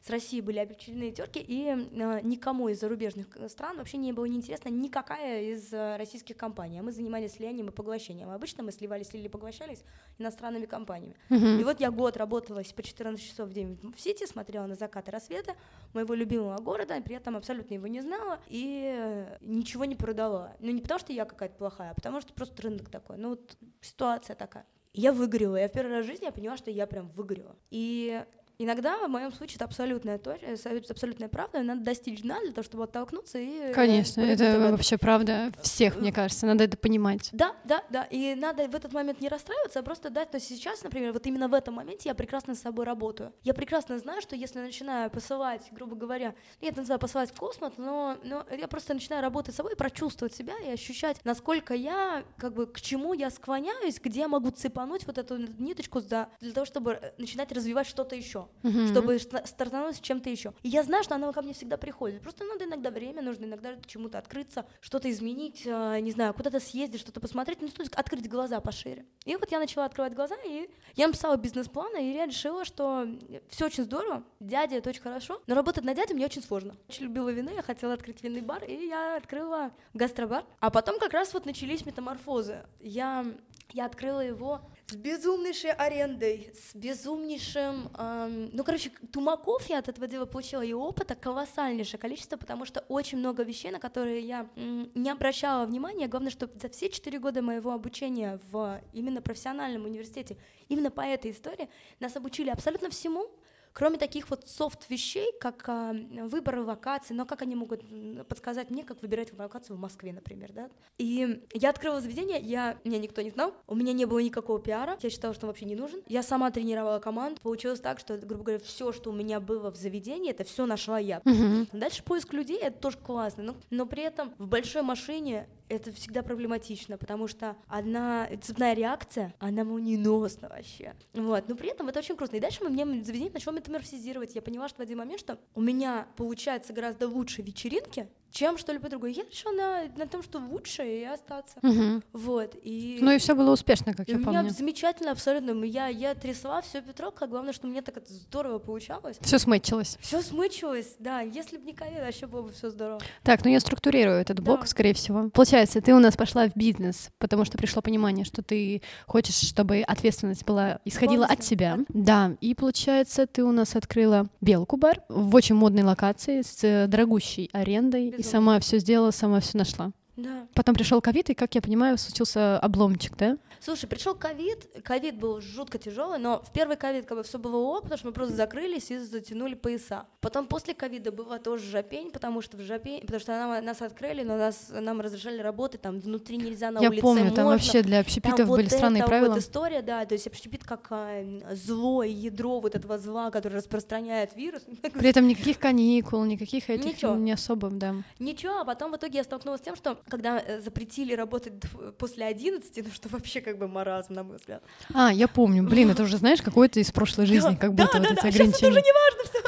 с 0.00 0.08
Россией 0.08 0.40
были 0.40 0.58
объединены 0.58 1.10
терки, 1.10 1.44
и 1.46 1.66
э, 1.66 2.20
никому 2.22 2.70
из 2.70 2.80
зарубежных 2.80 3.26
стран 3.48 3.76
вообще 3.76 3.98
не 3.98 4.12
было 4.12 4.24
неинтересно 4.24 4.70
никакая 4.70 5.17
никакая 5.18 5.42
из 5.42 5.72
э, 5.72 5.96
российских 5.96 6.36
компаний. 6.36 6.78
А 6.78 6.82
мы 6.82 6.92
занимались 6.92 7.32
слиянием 7.32 7.68
и 7.68 7.70
поглощением. 7.70 8.30
Обычно 8.30 8.62
мы 8.62 8.72
сливались 8.72 9.10
или 9.12 9.28
поглощались 9.28 9.82
иностранными 10.18 10.66
компаниями. 10.66 11.16
Uh-huh. 11.30 11.60
И 11.60 11.64
вот 11.64 11.80
я 11.80 11.90
год 11.90 12.16
работала 12.16 12.62
по 12.74 12.82
14 12.82 13.22
часов 13.22 13.48
в 13.48 13.52
день 13.52 13.78
в 13.96 14.00
Сити, 14.00 14.26
смотрела 14.26 14.66
на 14.66 14.74
закаты 14.74 15.10
рассвета 15.10 15.54
моего 15.94 16.14
любимого 16.14 16.56
города, 16.58 17.00
при 17.00 17.16
этом 17.16 17.36
абсолютно 17.36 17.74
его 17.74 17.86
не 17.86 18.00
знала 18.00 18.38
и 18.48 18.94
э, 18.96 19.36
ничего 19.40 19.84
не 19.84 19.96
продала. 19.96 20.52
Ну 20.60 20.70
не 20.70 20.80
потому, 20.80 21.00
что 21.00 21.12
я 21.12 21.24
какая-то 21.24 21.56
плохая, 21.56 21.90
а 21.90 21.94
потому 21.94 22.20
что 22.20 22.32
просто 22.32 22.62
рынок 22.62 22.90
такой. 22.90 23.16
Ну 23.16 23.30
вот 23.30 23.56
ситуация 23.80 24.36
такая. 24.36 24.66
Я 24.94 25.12
выгорела. 25.12 25.56
Я 25.56 25.68
в 25.68 25.72
первый 25.72 25.92
раз 25.92 26.04
в 26.04 26.08
жизни 26.08 26.24
я 26.24 26.32
поняла, 26.32 26.56
что 26.56 26.70
я 26.70 26.86
прям 26.86 27.08
выгорела. 27.10 27.56
И 27.70 28.24
Иногда, 28.60 28.98
в 29.06 29.08
моем 29.08 29.32
случае, 29.32 29.56
это 29.56 29.66
абсолютная 29.66 30.18
точность, 30.18 30.90
абсолютная 30.90 31.28
правда, 31.28 31.62
надо 31.62 31.82
достичь 31.82 32.22
дна 32.22 32.40
для 32.40 32.50
того, 32.50 32.64
чтобы 32.64 32.84
оттолкнуться 32.84 33.38
и... 33.38 33.72
Конечно, 33.72 34.20
это 34.20 34.58
вообще 34.58 34.98
правда 34.98 35.52
всех, 35.62 35.94
мне 35.96 36.12
кажется, 36.12 36.44
надо 36.44 36.64
это 36.64 36.76
понимать. 36.76 37.28
Да, 37.30 37.54
да, 37.62 37.84
да, 37.88 38.02
и 38.10 38.34
надо 38.34 38.66
в 38.66 38.74
этот 38.74 38.92
момент 38.92 39.20
не 39.20 39.28
расстраиваться, 39.28 39.78
а 39.78 39.82
просто 39.84 40.10
дать, 40.10 40.32
то 40.32 40.38
есть 40.38 40.48
сейчас, 40.48 40.82
например, 40.82 41.12
вот 41.12 41.24
именно 41.26 41.46
в 41.46 41.54
этом 41.54 41.74
моменте 41.74 42.08
я 42.08 42.16
прекрасно 42.16 42.56
с 42.56 42.60
собой 42.60 42.84
работаю. 42.84 43.32
Я 43.44 43.54
прекрасно 43.54 43.96
знаю, 44.00 44.20
что 44.22 44.34
если 44.34 44.58
начинаю 44.58 45.08
посылать, 45.08 45.62
грубо 45.70 45.94
говоря, 45.94 46.34
я 46.60 46.68
это 46.70 46.78
называю 46.78 46.98
посылать 46.98 47.30
в 47.30 47.38
космос, 47.38 47.74
но, 47.76 48.16
но 48.24 48.44
я 48.50 48.66
просто 48.66 48.92
начинаю 48.92 49.22
работать 49.22 49.54
с 49.54 49.58
собой, 49.58 49.76
прочувствовать 49.76 50.34
себя 50.34 50.54
и 50.66 50.68
ощущать, 50.70 51.24
насколько 51.24 51.74
я, 51.74 52.24
как 52.36 52.54
бы, 52.54 52.66
к 52.66 52.80
чему 52.80 53.14
я 53.14 53.30
склоняюсь, 53.30 54.00
где 54.02 54.20
я 54.20 54.28
могу 54.28 54.50
цепануть 54.50 55.06
вот 55.06 55.16
эту 55.16 55.36
ниточку 55.36 56.00
для, 56.00 56.28
для 56.40 56.52
того, 56.52 56.66
чтобы 56.66 56.98
э, 57.00 57.12
начинать 57.18 57.52
развивать 57.52 57.86
что-то 57.86 58.16
еще, 58.16 58.47
mm-hmm. 58.62 58.88
чтобы 58.88 59.18
стартануть 59.18 59.96
с 59.96 60.00
чем-то 60.00 60.30
еще. 60.30 60.52
И 60.62 60.68
я 60.68 60.82
знаю, 60.82 61.04
что 61.04 61.14
она 61.14 61.32
ко 61.32 61.42
мне 61.42 61.52
всегда 61.52 61.76
приходит. 61.76 62.22
Просто 62.22 62.44
надо 62.44 62.64
иногда 62.64 62.90
время, 62.90 63.22
нужно 63.22 63.44
иногда 63.44 63.74
чему-то 63.86 64.18
открыться, 64.18 64.66
что-то 64.80 65.10
изменить, 65.10 65.62
э, 65.64 66.00
не 66.00 66.10
знаю, 66.10 66.34
куда-то 66.34 66.60
съездить, 66.60 67.00
что-то 67.00 67.20
посмотреть, 67.20 67.60
ну, 67.60 67.68
то 67.68 67.82
есть 67.82 67.94
открыть 67.94 68.28
глаза 68.28 68.60
пошире. 68.60 69.04
И 69.24 69.36
вот 69.36 69.50
я 69.50 69.58
начала 69.58 69.84
открывать 69.84 70.14
глаза, 70.14 70.36
и 70.46 70.68
я 70.96 71.06
написала 71.06 71.36
бизнес-план, 71.36 71.96
и 71.96 72.12
я 72.12 72.26
решила, 72.26 72.64
что 72.64 73.06
все 73.48 73.66
очень 73.66 73.84
здорово, 73.84 74.24
дядя 74.40 74.76
это 74.76 74.90
очень 74.90 75.02
хорошо, 75.02 75.40
но 75.46 75.54
работать 75.54 75.84
на 75.84 75.94
дяде 75.94 76.14
мне 76.14 76.26
очень 76.26 76.42
сложно. 76.42 76.74
Очень 76.88 77.04
любила 77.04 77.30
вино, 77.30 77.50
я 77.50 77.62
хотела 77.62 77.94
открыть 77.94 78.22
винный 78.22 78.42
бар, 78.42 78.64
и 78.64 78.86
я 78.86 79.16
открыла 79.16 79.72
гастробар. 79.94 80.44
А 80.60 80.70
потом 80.70 80.98
как 80.98 81.12
раз 81.12 81.32
вот 81.34 81.46
начались 81.46 81.84
метаморфозы. 81.86 82.64
Я, 82.80 83.24
я 83.72 83.86
открыла 83.86 84.20
его 84.20 84.60
с 84.90 84.96
безумнейшей 84.96 85.72
арендой, 85.72 86.50
с 86.54 86.74
безумнейшим... 86.74 87.90
Эм, 87.98 88.50
ну, 88.54 88.64
короче, 88.64 88.90
тумаков 89.12 89.66
я 89.68 89.78
от 89.80 89.88
этого 89.88 90.06
дела 90.06 90.24
получила 90.24 90.62
и 90.62 90.72
опыта 90.72 91.14
колоссальнейшее 91.14 92.00
количество, 92.00 92.38
потому 92.38 92.64
что 92.64 92.80
очень 92.88 93.18
много 93.18 93.42
вещей, 93.42 93.70
на 93.70 93.80
которые 93.80 94.20
я 94.20 94.48
м, 94.56 94.90
не 94.94 95.10
обращала 95.10 95.66
внимания. 95.66 96.08
Главное, 96.08 96.30
что 96.30 96.48
за 96.60 96.70
все 96.70 96.88
четыре 96.88 97.18
года 97.18 97.42
моего 97.42 97.72
обучения 97.72 98.40
в 98.50 98.80
именно 98.94 99.20
профессиональном 99.20 99.84
университете, 99.84 100.38
именно 100.68 100.90
по 100.90 101.02
этой 101.02 101.32
истории, 101.32 101.68
нас 102.00 102.16
обучили 102.16 102.48
абсолютно 102.48 102.88
всему, 102.88 103.30
Кроме 103.72 103.98
таких 103.98 104.30
вот 104.30 104.48
софт-вещей, 104.48 105.32
как 105.40 105.68
а, 105.68 105.94
выбор 106.24 106.58
локации, 106.60 107.14
но 107.14 107.26
как 107.26 107.42
они 107.42 107.54
могут 107.54 107.82
подсказать 108.28 108.70
мне, 108.70 108.84
как 108.84 109.02
выбирать 109.02 109.36
локацию 109.38 109.76
в 109.76 109.80
Москве, 109.80 110.12
например, 110.12 110.52
да? 110.52 110.70
И 110.98 111.42
я 111.54 111.70
открыла 111.70 112.00
заведение, 112.00 112.40
я, 112.40 112.78
меня 112.84 112.98
никто 112.98 113.22
не 113.22 113.30
знал, 113.30 113.54
у 113.66 113.74
меня 113.74 113.92
не 113.92 114.04
было 114.04 114.18
никакого 114.18 114.58
пиара, 114.60 114.98
я 115.00 115.10
считала, 115.10 115.34
что 115.34 115.46
он 115.46 115.50
вообще 115.50 115.64
не 115.64 115.76
нужен. 115.76 116.00
Я 116.06 116.22
сама 116.22 116.50
тренировала 116.50 116.98
команду, 116.98 117.40
получилось 117.40 117.80
так, 117.80 117.98
что, 117.98 118.16
грубо 118.16 118.44
говоря, 118.44 118.62
все, 118.62 118.92
что 118.92 119.10
у 119.10 119.12
меня 119.12 119.40
было 119.40 119.70
в 119.70 119.76
заведении, 119.76 120.30
это 120.30 120.44
все 120.44 120.66
нашла 120.66 120.98
я. 120.98 121.18
Uh-huh. 121.18 121.68
Дальше 121.72 122.02
поиск 122.02 122.32
людей, 122.32 122.58
это 122.58 122.78
тоже 122.78 122.98
классно, 122.98 123.42
но, 123.42 123.56
но 123.70 123.86
при 123.86 124.02
этом 124.02 124.34
в 124.38 124.48
большой 124.48 124.82
машине 124.82 125.48
это 125.68 125.92
всегда 125.92 126.22
проблематично, 126.22 126.98
потому 126.98 127.28
что 127.28 127.56
одна 127.66 128.28
цепная 128.42 128.74
реакция, 128.74 129.34
она 129.38 129.64
молниеносна 129.64 130.48
вообще. 130.48 130.94
Вот, 131.14 131.48
но 131.48 131.54
при 131.54 131.70
этом 131.70 131.88
это 131.88 131.98
очень 131.98 132.16
круто. 132.16 132.36
И 132.36 132.40
дальше 132.40 132.64
мы 132.64 132.70
мне 132.70 133.04
заведение 133.04 133.32
начало 133.32 133.54
метаморфизировать. 133.58 134.34
Я 134.34 134.42
поняла, 134.42 134.68
что 134.68 134.78
в 134.78 134.80
один 134.80 134.98
момент, 134.98 135.20
что 135.20 135.38
у 135.54 135.60
меня 135.60 136.08
получается 136.16 136.72
гораздо 136.72 137.08
лучше 137.08 137.42
вечеринки, 137.42 138.08
чем 138.30 138.58
что-либо 138.58 138.88
другое. 138.88 139.10
Я 139.10 139.24
решила 139.24 139.52
на, 139.52 139.82
на 139.96 140.06
том, 140.06 140.22
что 140.22 140.38
лучше, 140.38 140.84
и 140.86 141.04
остаться. 141.04 141.58
Угу. 141.62 142.02
Вот. 142.12 142.54
И... 142.62 142.98
Ну 143.00 143.10
и 143.12 143.18
все 143.18 143.34
было 143.34 143.52
успешно, 143.52 143.94
как 143.94 144.08
и 144.08 144.12
я 144.12 144.18
у 144.18 144.22
помню. 144.22 144.40
меня 144.42 144.50
замечательно, 144.50 145.12
абсолютно. 145.12 145.64
Я, 145.64 145.88
я 145.88 146.14
трясла 146.14 146.60
все 146.62 146.82
Петровка, 146.82 147.26
главное, 147.26 147.52
что 147.52 147.66
мне 147.66 147.82
так 147.82 147.96
это 147.96 148.12
здорово 148.12 148.58
получалось. 148.58 149.16
Все 149.20 149.38
смычилось. 149.38 149.96
Все 150.00 150.20
смычилось, 150.22 150.94
да. 150.98 151.20
Если 151.20 151.56
бы 151.56 151.64
не 151.64 151.72
ковид, 151.72 151.98
вообще 152.00 152.26
было 152.26 152.42
бы 152.42 152.52
все 152.52 152.70
здорово. 152.70 153.00
Так, 153.22 153.44
ну 153.44 153.50
я 153.50 153.60
структурирую 153.60 154.16
этот 154.18 154.40
блок, 154.40 154.60
Да. 154.60 154.66
скорее 154.66 154.94
всего. 154.94 155.30
Получается, 155.30 155.80
ты 155.80 155.94
у 155.94 155.98
нас 155.98 156.16
пошла 156.16 156.48
в 156.48 156.56
бизнес, 156.56 157.10
потому 157.18 157.44
что 157.44 157.56
пришло 157.58 157.82
понимание, 157.82 158.24
что 158.24 158.42
ты 158.42 158.82
хочешь, 159.06 159.36
чтобы 159.40 159.80
ответственность 159.82 160.44
была 160.44 160.80
исходила 160.84 161.24
от 161.24 161.30
Полностью. 161.30 161.56
тебя. 161.56 161.78
Да, 161.88 162.36
и 162.40 162.54
получается, 162.54 163.26
ты 163.26 163.42
у 163.44 163.52
нас 163.52 163.74
открыла 163.76 164.28
белку 164.40 164.76
бар 164.76 165.00
в 165.08 165.34
очень 165.34 165.54
модной 165.54 165.82
локации 165.82 166.42
с 166.42 166.86
дорогущей 166.88 167.48
арендой 167.52 168.14
и 168.18 168.22
сама 168.22 168.58
все 168.60 168.78
сделала, 168.78 169.12
сама 169.12 169.40
все 169.40 169.56
нашла. 169.56 169.92
Да. 170.18 170.48
Потом 170.52 170.74
пришел 170.74 171.00
ковид, 171.00 171.30
и, 171.30 171.34
как 171.34 171.54
я 171.54 171.62
понимаю, 171.62 171.96
случился 171.96 172.58
обломчик, 172.58 173.16
да? 173.16 173.38
Слушай, 173.60 173.86
пришел 173.86 174.16
ковид, 174.16 174.66
ковид 174.84 175.16
был 175.16 175.40
жутко 175.40 175.78
тяжелый, 175.78 176.18
но 176.18 176.42
в 176.42 176.52
первый 176.52 176.76
ковид 176.76 177.06
как 177.06 177.18
бы 177.18 177.22
все 177.22 177.38
было 177.38 177.56
ок, 177.56 177.82
потому 177.84 177.98
что 177.98 178.08
мы 178.08 178.12
просто 178.12 178.34
закрылись 178.34 178.90
и 178.90 178.98
затянули 178.98 179.54
пояса. 179.54 180.06
Потом 180.20 180.46
после 180.48 180.74
ковида 180.74 181.12
была 181.12 181.38
тоже 181.38 181.70
жопень, 181.70 182.10
потому 182.10 182.42
что 182.42 182.56
в 182.56 182.60
жопень, 182.60 183.00
потому 183.02 183.20
что 183.20 183.32
нам, 183.32 183.64
нас 183.64 183.80
открыли, 183.80 184.24
но 184.24 184.36
нас, 184.36 184.70
нам 184.70 185.00
разрешали 185.00 185.40
работать, 185.40 185.82
там 185.82 186.00
внутри 186.00 186.36
нельзя, 186.36 186.72
на 186.72 186.80
я 186.80 186.88
улице 186.88 187.02
помню, 187.02 187.30
там 187.30 187.44
можно. 187.44 187.50
вообще 187.50 187.82
для 187.82 187.98
Там 187.98 188.00
общепитов 188.00 188.48
вот 188.48 188.56
были 188.56 188.68
странные 188.68 189.02
эта 189.02 189.08
правила. 189.08 189.34
Вот 189.34 189.38
история, 189.38 189.82
да, 189.82 190.04
то 190.04 190.14
есть 190.14 190.26
общепит 190.26 190.64
как 190.64 190.88
а, 190.90 191.24
зло, 191.52 192.02
ядро 192.02 192.58
вот 192.58 192.74
этого 192.74 192.98
зла, 192.98 193.30
который 193.30 193.54
распространяет 193.54 194.34
вирус. 194.34 194.62
При 194.82 195.08
этом 195.08 195.28
никаких 195.28 195.60
каникул, 195.60 196.24
никаких 196.24 196.70
этих 196.70 196.96
Ничего. 196.96 197.14
не 197.14 197.30
особо, 197.30 197.70
да. 197.70 197.94
Ничего, 198.18 198.58
а 198.60 198.64
потом 198.64 198.90
в 198.92 198.96
итоге 198.96 199.18
я 199.18 199.24
столкнулась 199.24 199.60
с 199.60 199.64
тем, 199.64 199.76
что 199.76 199.98
когда 200.08 200.38
э, 200.40 200.60
запретили 200.60 201.12
работать 201.14 201.58
д- 201.58 201.68
после 201.98 202.24
11, 202.26 202.76
ну 202.84 202.90
что 202.92 203.08
вообще 203.08 203.40
как 203.40 203.58
бы 203.58 203.68
маразм, 203.68 204.14
на 204.14 204.22
мой 204.22 204.36
взгляд. 204.38 204.62
А, 204.94 205.12
я 205.12 205.28
помню. 205.28 205.62
Блин, 205.62 205.90
это 205.90 206.02
уже, 206.02 206.16
знаешь, 206.16 206.42
какой-то 206.42 206.80
из 206.80 206.90
прошлой 206.90 207.26
жизни, 207.26 207.54
как 207.56 207.74
да, 207.74 207.84
будто 207.84 207.98
да, 208.00 208.08
вот 208.08 208.08
да, 208.08 208.14
эти 208.14 208.18
это 208.18 208.28
ограничения. 208.28 208.70
уже 208.70 208.80
не 208.80 208.92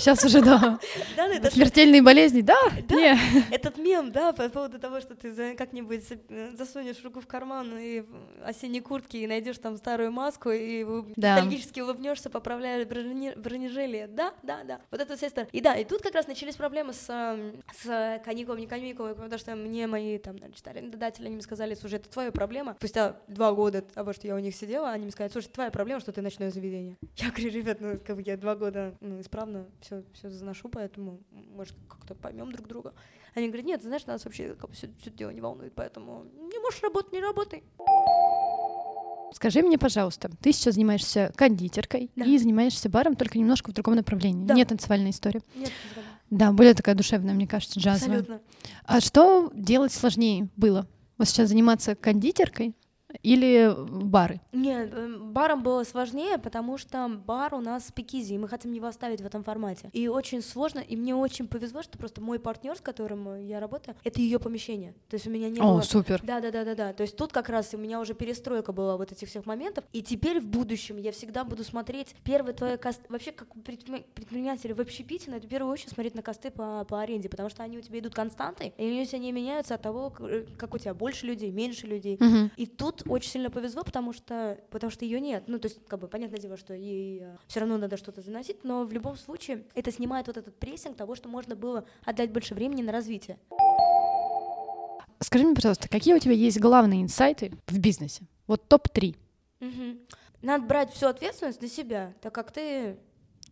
Сейчас 0.01 0.25
уже, 0.25 0.41
да. 0.43 0.79
Да, 1.17 1.29
да, 1.29 1.35
это 1.35 1.51
Смертельные 1.51 2.03
болезни, 2.03 2.41
да? 2.41 2.57
Да. 2.89 2.95
Не. 2.95 3.19
Этот 3.51 3.77
мем, 3.77 4.13
да, 4.13 4.33
по 4.33 4.49
поводу 4.49 4.79
того, 4.79 5.01
что 5.01 5.15
ты 5.15 5.55
как-нибудь 5.55 6.05
э, 6.29 6.51
засунешь 6.57 7.03
руку 7.05 7.21
в 7.21 7.27
карман 7.27 7.77
и 7.79 8.05
осенней 8.45 8.81
куртке 8.81 9.19
и 9.23 9.27
найдешь 9.27 9.59
там 9.59 9.77
старую 9.77 10.13
маску 10.13 10.51
и 10.51 10.85
Да. 11.17 11.35
ностальгически 11.35 11.81
улыбнешься, 11.81 12.31
поправляя 12.31 12.85
брони- 12.87 13.37
бронежилие. 13.39 14.07
Да, 14.07 14.33
да, 14.43 14.61
да. 14.65 14.81
Вот 14.91 15.01
это 15.01 15.15
история. 15.15 15.49
И 15.53 15.61
да, 15.61 15.75
и 15.77 15.85
тут 15.85 16.01
как 16.03 16.15
раз 16.15 16.27
начались 16.27 16.57
проблемы 16.57 16.93
с, 16.93 17.07
эм, 17.09 17.63
с 17.83 18.21
каникулами, 18.25 18.63
не 18.63 18.67
каникулами, 18.67 19.15
потому 19.15 19.39
что 19.39 19.55
мне 19.57 19.87
мои 19.87 20.19
там, 20.19 20.37
значит, 20.51 20.67
арендодатели, 20.69 21.27
они 21.27 21.35
мне 21.37 21.43
сказали, 21.43 21.75
слушай, 21.75 21.95
это 21.95 22.09
твоя 22.11 22.31
проблема. 22.33 22.75
Спустя 22.79 23.17
два 23.29 23.53
года 23.53 23.83
того, 23.83 24.13
что 24.13 24.27
я 24.27 24.35
у 24.35 24.39
них 24.39 24.55
сидела, 24.55 24.91
они 24.91 25.05
мне 25.05 25.13
сказали, 25.13 25.33
слушай, 25.33 25.49
твоя 25.49 25.71
проблема, 25.71 26.01
что 26.01 26.13
ты 26.13 26.23
ночное 26.23 26.51
заведение. 26.51 26.97
Я 27.17 27.31
говорю, 27.31 27.51
ребят, 27.51 27.81
ну, 27.81 27.99
как 28.05 28.17
бы 28.17 28.23
я 28.23 28.37
два 28.37 28.55
года 28.57 28.95
ну, 29.01 29.21
исправно 29.21 29.67
все, 29.81 30.03
все 30.13 30.29
заношу, 30.31 30.69
поэтому, 30.69 31.21
может, 31.31 31.75
как-то 31.89 32.15
поймем 32.15 32.53
друг 32.53 32.67
друга. 32.69 32.93
Они 33.35 33.47
говорят, 33.47 33.67
нет, 33.67 33.83
знаешь, 33.83 34.07
нас 34.07 34.25
вообще 34.25 34.55
как 34.55 34.71
бы 34.71 34.75
все, 34.77 34.89
дело 35.07 35.31
не 35.31 35.41
волнует, 35.41 35.73
поэтому 35.75 36.25
не 36.35 36.59
можешь 36.59 36.83
работать, 36.83 37.13
не 37.13 37.21
работай. 37.21 37.63
Скажи 39.33 39.63
мне, 39.63 39.79
пожалуйста, 39.79 40.29
ты 40.41 40.53
сейчас 40.53 40.75
занимаешься 40.75 41.33
кондитеркой 41.37 42.11
Да. 42.17 42.25
и 42.25 42.37
занимаешься 42.37 42.89
баром, 42.89 43.15
только 43.15 43.39
немножко 43.39 43.71
в 43.71 43.75
другом 43.75 43.95
направлении. 43.95 44.45
Да. 44.45 44.55
Не 44.55 44.65
танцевальная 44.65 45.11
история. 45.13 45.41
Нет, 45.55 45.71
не 45.85 45.91
згодна. 45.93 46.10
Да, 46.31 46.53
более 46.53 46.75
такая 46.75 46.95
душевная, 46.95 47.35
мне 47.35 47.47
кажется, 47.47 47.79
джазовая. 47.79 48.21
абсолютно. 48.21 48.41
А 48.85 49.01
что 49.01 49.51
делать 49.55 49.93
сложнее 49.93 50.49
было? 50.57 50.87
Вот 51.19 51.29
сейчас 51.29 51.49
заниматься 51.49 51.95
кондитеркой 51.95 52.75
или 53.23 53.75
бары? 54.05 54.41
Нет, 54.53 54.93
эм, 54.95 55.33
баром 55.33 55.63
было 55.63 55.85
сложнее, 55.85 56.39
потому 56.39 56.79
что 56.79 57.09
бар 57.09 57.55
у 57.55 57.61
нас 57.61 57.89
спикизи, 57.89 58.35
и 58.35 58.39
мы 58.39 58.49
хотим 58.49 58.73
его 58.73 58.87
оставить 58.87 59.21
в 59.21 59.27
этом 59.27 59.43
формате. 59.43 59.91
И 59.93 60.09
очень 60.09 60.43
сложно, 60.43 60.81
и 60.81 60.97
мне 60.97 61.15
очень 61.15 61.49
повезло, 61.49 61.83
что 61.83 61.99
просто 61.99 62.21
мой 62.21 62.39
партнер, 62.39 62.77
с 62.77 62.81
которым 62.81 63.47
я 63.47 63.61
работаю, 63.61 63.97
это 64.05 64.21
ее 64.21 64.39
помещение. 64.39 64.95
То 65.09 65.15
есть 65.15 65.27
у 65.27 65.31
меня 65.31 65.49
не 65.49 65.61
О, 65.61 65.75
было... 65.75 65.81
супер. 65.81 66.21
Да, 66.23 66.41
да, 66.41 66.51
да, 66.51 66.65
да, 66.65 66.75
да. 66.75 66.93
То 66.93 67.03
есть 67.03 67.17
тут 67.17 67.33
как 67.33 67.49
раз 67.49 67.75
у 67.75 67.79
меня 67.79 68.01
уже 68.01 68.15
перестройка 68.15 68.73
была 68.73 68.97
вот 68.97 69.13
этих 69.13 69.29
всех 69.29 69.47
моментов. 69.47 69.85
И 69.93 70.03
теперь 70.03 70.41
в 70.41 70.47
будущем 70.47 70.97
я 70.97 71.13
всегда 71.13 71.45
буду 71.45 71.65
смотреть 71.65 72.15
первый 72.25 72.55
твой 72.55 72.79
каст. 72.79 73.01
Вообще, 73.09 73.33
как 73.33 73.49
предприниматель 73.63 74.75
в 74.75 74.81
общепите, 74.81 75.31
надо 75.31 75.47
в 75.47 75.51
первую 75.51 75.73
очередь 75.73 75.93
смотреть 75.93 76.15
на 76.15 76.23
косты 76.23 76.51
по, 76.51 76.85
по 76.85 77.01
аренде, 77.01 77.29
потому 77.29 77.49
что 77.49 77.63
они 77.63 77.79
у 77.79 77.81
тебя 77.81 77.99
идут 77.99 78.15
константой, 78.15 78.75
и 78.77 78.85
они 78.85 79.03
у 79.03 79.05
тебя 79.05 79.19
не 79.19 79.33
меняются 79.33 79.75
от 79.75 79.83
того, 79.83 80.13
э, 80.21 80.47
как 80.57 80.75
у 80.75 80.79
тебя 80.79 80.95
больше 80.95 81.27
людей, 81.27 81.51
меньше 81.51 81.87
людей. 81.87 82.17
Мгм. 82.21 82.51
И 82.57 82.67
тут 82.67 83.00
очень 83.07 83.31
сильно 83.31 83.51
повезло, 83.51 83.83
потому 83.83 84.13
что, 84.13 84.59
потому 84.71 84.91
что 84.91 85.05
ее 85.05 85.21
нет. 85.21 85.45
Ну, 85.47 85.59
то 85.59 85.69
есть, 85.69 85.81
как 85.87 86.01
бы, 86.01 86.09
понятное 86.09 86.41
дело, 86.41 86.57
что 86.57 86.75
ей 86.75 87.25
все 87.47 87.61
равно 87.61 87.79
надо 87.79 87.97
что-то 87.97 88.21
заносить, 88.23 88.65
но 88.65 88.85
в 88.85 88.93
любом 88.93 89.17
случае 89.17 89.65
это 89.75 89.93
снимает 89.93 90.27
вот 90.27 90.37
этот 90.37 90.59
прессинг 90.59 90.97
того, 90.97 91.15
что 91.15 91.29
можно 91.29 91.55
было 91.57 91.85
отдать 92.05 92.31
больше 92.31 92.55
времени 92.55 92.83
на 92.83 92.93
развитие. 92.93 93.39
Скажи 95.21 95.45
мне, 95.45 95.55
пожалуйста, 95.55 95.89
какие 95.89 96.15
у 96.15 96.19
тебя 96.19 96.33
есть 96.33 96.59
главные 96.59 97.03
инсайты 97.03 97.53
в 97.67 97.79
бизнесе? 97.79 98.23
Вот 98.47 98.67
топ-3 98.69 99.17
Мгм. 99.61 100.01
Надо 100.43 100.65
брать 100.65 100.93
всю 100.93 101.07
ответственность 101.07 101.61
на 101.61 101.69
себя, 101.69 102.15
так 102.23 102.35
как 102.35 102.51
ты 102.51 102.97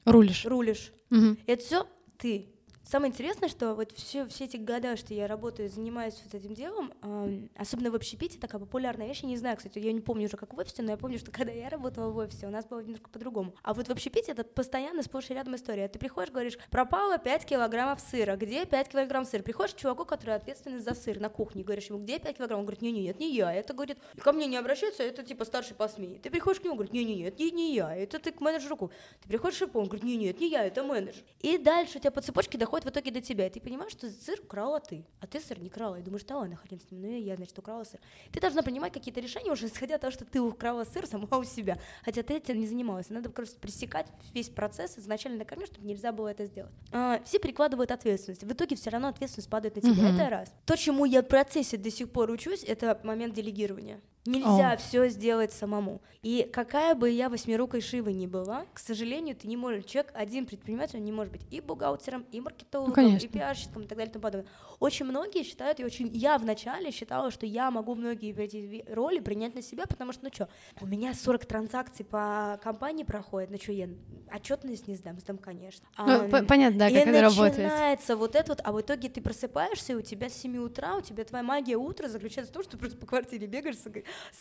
рулишь. 0.06 0.46
рулишь. 0.46 0.92
Мгм. 1.11 1.37
Это 1.46 1.62
все 1.62 1.87
ты. 2.16 2.46
Самое 2.88 3.11
интересное, 3.11 3.48
что 3.48 3.74
вот 3.74 3.92
все, 3.92 4.27
все 4.27 4.44
эти 4.44 4.57
года, 4.57 4.96
что 4.96 5.12
я 5.12 5.27
работаю, 5.27 5.68
занимаюсь 5.68 6.14
вот 6.24 6.35
этим 6.35 6.55
делом, 6.55 6.92
э, 7.03 7.48
особенно 7.57 7.90
в 7.90 7.94
общепите, 7.94 8.38
такая 8.38 8.61
популярная 8.61 9.07
вещь, 9.07 9.20
я 9.22 9.29
не 9.29 9.37
знаю, 9.37 9.57
кстати, 9.57 9.79
я 9.79 9.92
не 9.92 10.01
помню 10.01 10.27
уже, 10.27 10.37
как 10.37 10.55
в 10.55 10.59
офисе, 10.59 10.83
но 10.83 10.92
я 10.92 10.96
помню, 10.96 11.18
что 11.18 11.31
когда 11.38 11.53
я 11.53 11.68
работала 11.68 12.11
в 12.11 12.16
офисе, 12.16 12.46
у 12.46 12.51
нас 12.51 12.64
было 12.64 12.81
немножко 12.81 13.11
по-другому. 13.11 13.55
А 13.62 13.74
вот 13.74 13.88
в 13.88 13.90
общепите 13.90 14.33
это 14.33 14.44
постоянно 14.44 15.03
сплошь 15.03 15.31
и 15.31 15.35
рядом 15.35 15.55
история. 15.55 15.88
Ты 15.88 15.98
приходишь, 15.98 16.31
говоришь, 16.31 16.59
пропало 16.70 17.18
5 17.18 17.44
килограммов 17.44 18.01
сыра, 18.01 18.37
где 18.37 18.64
5 18.64 18.88
килограмм 18.88 19.24
сыра? 19.24 19.42
Приходишь 19.42 19.74
к 19.74 19.79
чуваку, 19.79 20.05
который 20.05 20.35
ответственный 20.35 20.79
за 20.79 20.94
сыр 20.94 21.20
на 21.20 21.29
кухне, 21.29 21.64
говоришь 21.64 21.87
ему, 21.87 21.98
где 21.98 22.18
5 22.18 22.38
килограмм? 22.38 22.61
Он 22.61 22.64
говорит, 22.64 22.83
не-не, 22.83 23.11
это 23.11 23.20
не 23.20 23.35
я. 23.35 23.53
Это, 23.53 23.74
говорит, 23.74 23.98
ко 24.20 24.33
мне 24.33 24.46
не 24.46 24.57
обращаются, 24.57 25.03
это 25.03 25.22
типа 25.22 25.44
старший 25.44 25.77
по 25.77 25.88
СМИ. 25.88 26.20
Ты 26.22 26.31
приходишь 26.31 26.61
к 26.61 26.64
нему, 26.64 26.74
говорит, 26.74 26.92
не-не, 26.94 27.24
это 27.24 27.42
не, 27.42 27.51
не 27.51 27.74
я, 27.74 27.94
это 27.94 28.18
ты 28.18 28.33
к 28.33 28.40
менеджеру. 28.40 28.90
Ты 29.22 29.29
приходишь 29.29 29.59
к 29.59 29.74
он 29.74 29.85
говорит, 29.85 30.05
не-не, 30.05 30.31
это 30.31 30.40
не 30.40 30.51
я, 30.51 30.64
это 30.64 30.83
менеджер. 30.83 31.22
И 31.40 31.59
дальше 31.59 31.98
у 31.98 32.01
тебя 32.01 32.11
по 32.11 32.20
цепочке 32.20 32.57
доходит 32.57 32.78
в 32.85 32.88
итоге 32.88 33.11
до 33.11 33.21
тебя. 33.21 33.47
И 33.47 33.51
ты 33.51 33.61
понимаешь, 33.61 33.93
что 33.93 34.11
сыр 34.11 34.41
украла 34.41 34.81
ты, 34.81 35.05
а 35.21 35.27
ты 35.27 35.41
сыр 35.41 35.59
не 35.59 35.69
крала. 35.69 35.97
И 35.97 36.03
думаешь, 36.03 36.25
да 36.25 36.38
ладно, 36.38 36.57
хрен 36.57 36.81
с 36.81 36.91
ним, 36.91 37.03
ну 37.03 37.09
я, 37.09 37.37
значит, 37.37 37.59
украла 37.59 37.85
сыр. 37.85 38.01
Ты 38.33 38.41
должна 38.41 38.62
принимать 38.62 38.93
какие-то 38.93 39.21
решения 39.21 39.51
уже 39.51 39.67
исходя 39.73 39.97
от 39.97 40.01
того, 40.01 40.11
что 40.11 40.25
ты 40.25 40.41
украла 40.41 40.85
сыр 40.85 41.07
сама 41.07 41.29
у 41.37 41.45
себя. 41.45 41.79
Хотя 42.05 42.23
ты 42.23 42.35
этим 42.35 42.59
не 42.59 42.67
занималась. 42.67 43.11
Надо 43.11 43.31
просто 43.31 43.59
пресекать 43.59 44.07
весь 44.35 44.49
процесс 44.49 44.99
изначально 44.99 45.38
на 45.38 45.45
корню, 45.45 45.67
чтобы 45.67 45.87
нельзя 45.87 46.12
было 46.12 46.29
это 46.29 46.47
сделать. 46.47 46.73
А, 46.93 47.21
все 47.25 47.38
перекладывают 47.38 47.91
ответственность. 47.91 48.45
В 48.45 48.53
итоге 48.53 48.77
все 48.77 48.91
равно 48.91 49.09
ответственность 49.09 49.51
падает 49.51 49.77
на 49.77 49.83
тебя. 49.83 50.11
Uh-huh. 50.11 50.14
Это 50.14 50.31
раз. 50.31 50.53
То, 50.67 50.77
чему 50.77 51.05
я 51.05 51.23
в 51.23 51.27
процессе 51.27 51.77
до 51.77 51.91
сих 51.91 52.11
пор 52.11 52.31
учусь, 52.31 52.64
это 52.64 53.01
момент 53.05 53.35
делегирования. 53.35 54.01
Нельзя 54.29 54.75
oh. 54.75 54.77
все 54.77 55.09
сделать 55.09 55.53
самому. 55.53 56.01
И 56.23 56.49
какая 56.53 56.95
бы 56.95 57.11
я 57.11 57.29
восьмирукой 57.29 57.81
Шивой 57.81 58.12
ни 58.12 58.27
была, 58.27 58.67
к 58.75 58.79
сожалению, 58.79 59.37
ты 59.37 59.47
не 59.47 59.57
можешь. 59.57 59.85
Человек, 59.85 60.12
один 60.14 60.47
предприниматель, 60.47 60.99
он 60.99 61.05
не 61.05 61.12
может 61.12 61.33
быть 61.33 61.43
и 61.51 61.61
бухгалтером, 61.61 62.27
и 62.33 62.41
маркетологом, 62.41 63.05
ну, 63.05 63.17
и 63.17 63.29
пиарщиком, 63.29 63.83
и 63.83 63.87
так 63.87 63.97
далее 63.97 64.11
и 64.11 64.12
тому 64.12 64.23
подобное. 64.23 64.51
Очень 64.81 65.07
многие 65.07 65.45
считают, 65.45 65.81
и 65.81 65.85
очень 65.85 66.09
я 66.14 66.37
вначале 66.38 66.91
считала, 66.91 67.31
что 67.31 67.47
я 67.47 67.71
могу 67.71 67.95
многие 67.95 68.35
эти 68.37 68.85
роли 68.93 69.21
принять 69.21 69.55
на 69.55 69.62
себя, 69.62 69.85
потому 69.87 70.12
что, 70.12 70.25
ну 70.25 70.31
что, 70.33 70.49
у 70.81 70.87
меня 70.87 71.14
40 71.14 71.47
транзакций 71.47 72.05
по 72.05 72.61
компании 72.62 73.05
проходит, 73.05 73.51
ну 73.51 73.59
что, 73.59 73.73
я 73.73 73.88
отчетность 74.35 74.88
не 74.88 74.97
сдам, 74.97 75.19
сдам, 75.21 75.38
конечно. 75.38 75.87
Ну, 75.97 76.29
а, 76.37 76.43
понятно, 76.43 76.81
да, 76.81 76.91
как 76.91 77.07
это 77.07 77.23
работает. 77.23 77.59
И 77.59 77.62
начинается 77.62 78.17
вот 78.17 78.35
это 78.35 78.53
вот, 78.53 78.61
а 78.64 78.73
в 78.73 78.81
итоге 78.81 79.09
ты 79.09 79.21
просыпаешься, 79.21 79.93
и 79.93 79.97
у 79.97 80.03
тебя 80.03 80.29
с 80.29 80.35
7 80.35 80.59
утра, 80.59 80.97
у 80.97 81.01
тебя 81.01 81.25
твоя 81.25 81.45
магия 81.45 81.77
утра 81.77 82.09
заключается 82.09 82.53
в 82.53 82.55
том, 82.55 82.62
что 82.62 82.73
ты 82.73 82.79
просто 82.79 82.99
по 82.99 83.07
квартире 83.07 83.47
бегаешь 83.47 83.77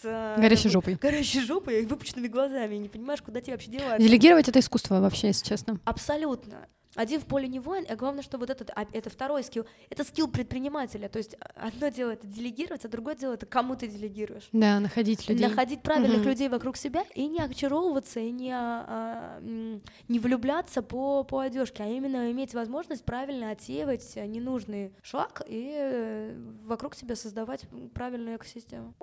с, 0.02 0.36
горящей 0.38 0.70
жопой. 0.70 0.96
Горящей 0.96 1.42
жопой 1.42 1.84
и 1.84 1.86
выпученными 1.86 2.28
глазами, 2.28 2.76
и 2.76 2.80
не 2.80 2.90
понимаешь, 2.90 3.22
куда 3.22 3.42
тебе 3.42 3.54
вообще 3.54 3.72
деваться. 3.72 4.00
Делегировать 4.00 4.48
это 4.48 4.60
искусство 4.60 5.00
вообще, 5.00 5.28
если 5.28 5.46
честно. 5.46 5.80
Абсолютно 5.86 6.68
один 6.98 7.22
в 7.22 7.26
поле 7.26 7.48
не 7.48 7.60
воин, 7.60 7.86
а 7.88 7.96
главное, 7.96 8.24
что 8.24 8.38
вот 8.38 8.50
этот, 8.50 8.72
а, 8.72 8.86
это 8.92 9.10
второй 9.10 9.44
скилл, 9.44 9.66
это 9.90 10.04
скилл 10.04 10.28
предпринимателя, 10.28 11.08
то 11.08 11.18
есть 11.18 11.38
одно 11.56 11.90
дело 11.90 12.12
это 12.12 12.26
делегировать, 12.26 12.84
а 12.86 12.90
другое 12.90 13.16
дело 13.16 13.34
это 13.34 13.46
кому 13.46 13.76
ты 13.76 13.88
делегируешь. 13.88 14.50
Да, 14.52 14.80
находить 14.80 15.28
людей. 15.30 15.48
Находить 15.48 15.84
правильных 15.84 16.22
угу. 16.22 16.30
людей 16.30 16.50
вокруг 16.50 16.76
себя 16.76 17.04
и 17.14 17.28
не 17.28 17.40
очаровываться, 17.40 18.20
и 18.20 18.32
не, 18.32 18.52
а, 18.54 19.40
не 20.08 20.20
влюбляться 20.20 20.82
по, 20.82 21.24
по 21.24 21.40
одежке, 21.40 21.84
а 21.84 21.88
именно 21.88 22.32
иметь 22.32 22.54
возможность 22.54 23.06
правильно 23.06 23.52
отсеивать 23.52 24.16
ненужный 24.16 24.92
шлак 25.04 25.44
и 25.48 25.72
э, 25.78 26.36
вокруг 26.66 26.96
себя 26.96 27.16
создавать 27.16 27.66
правильную 27.94 28.38
экосистему. 28.38 28.96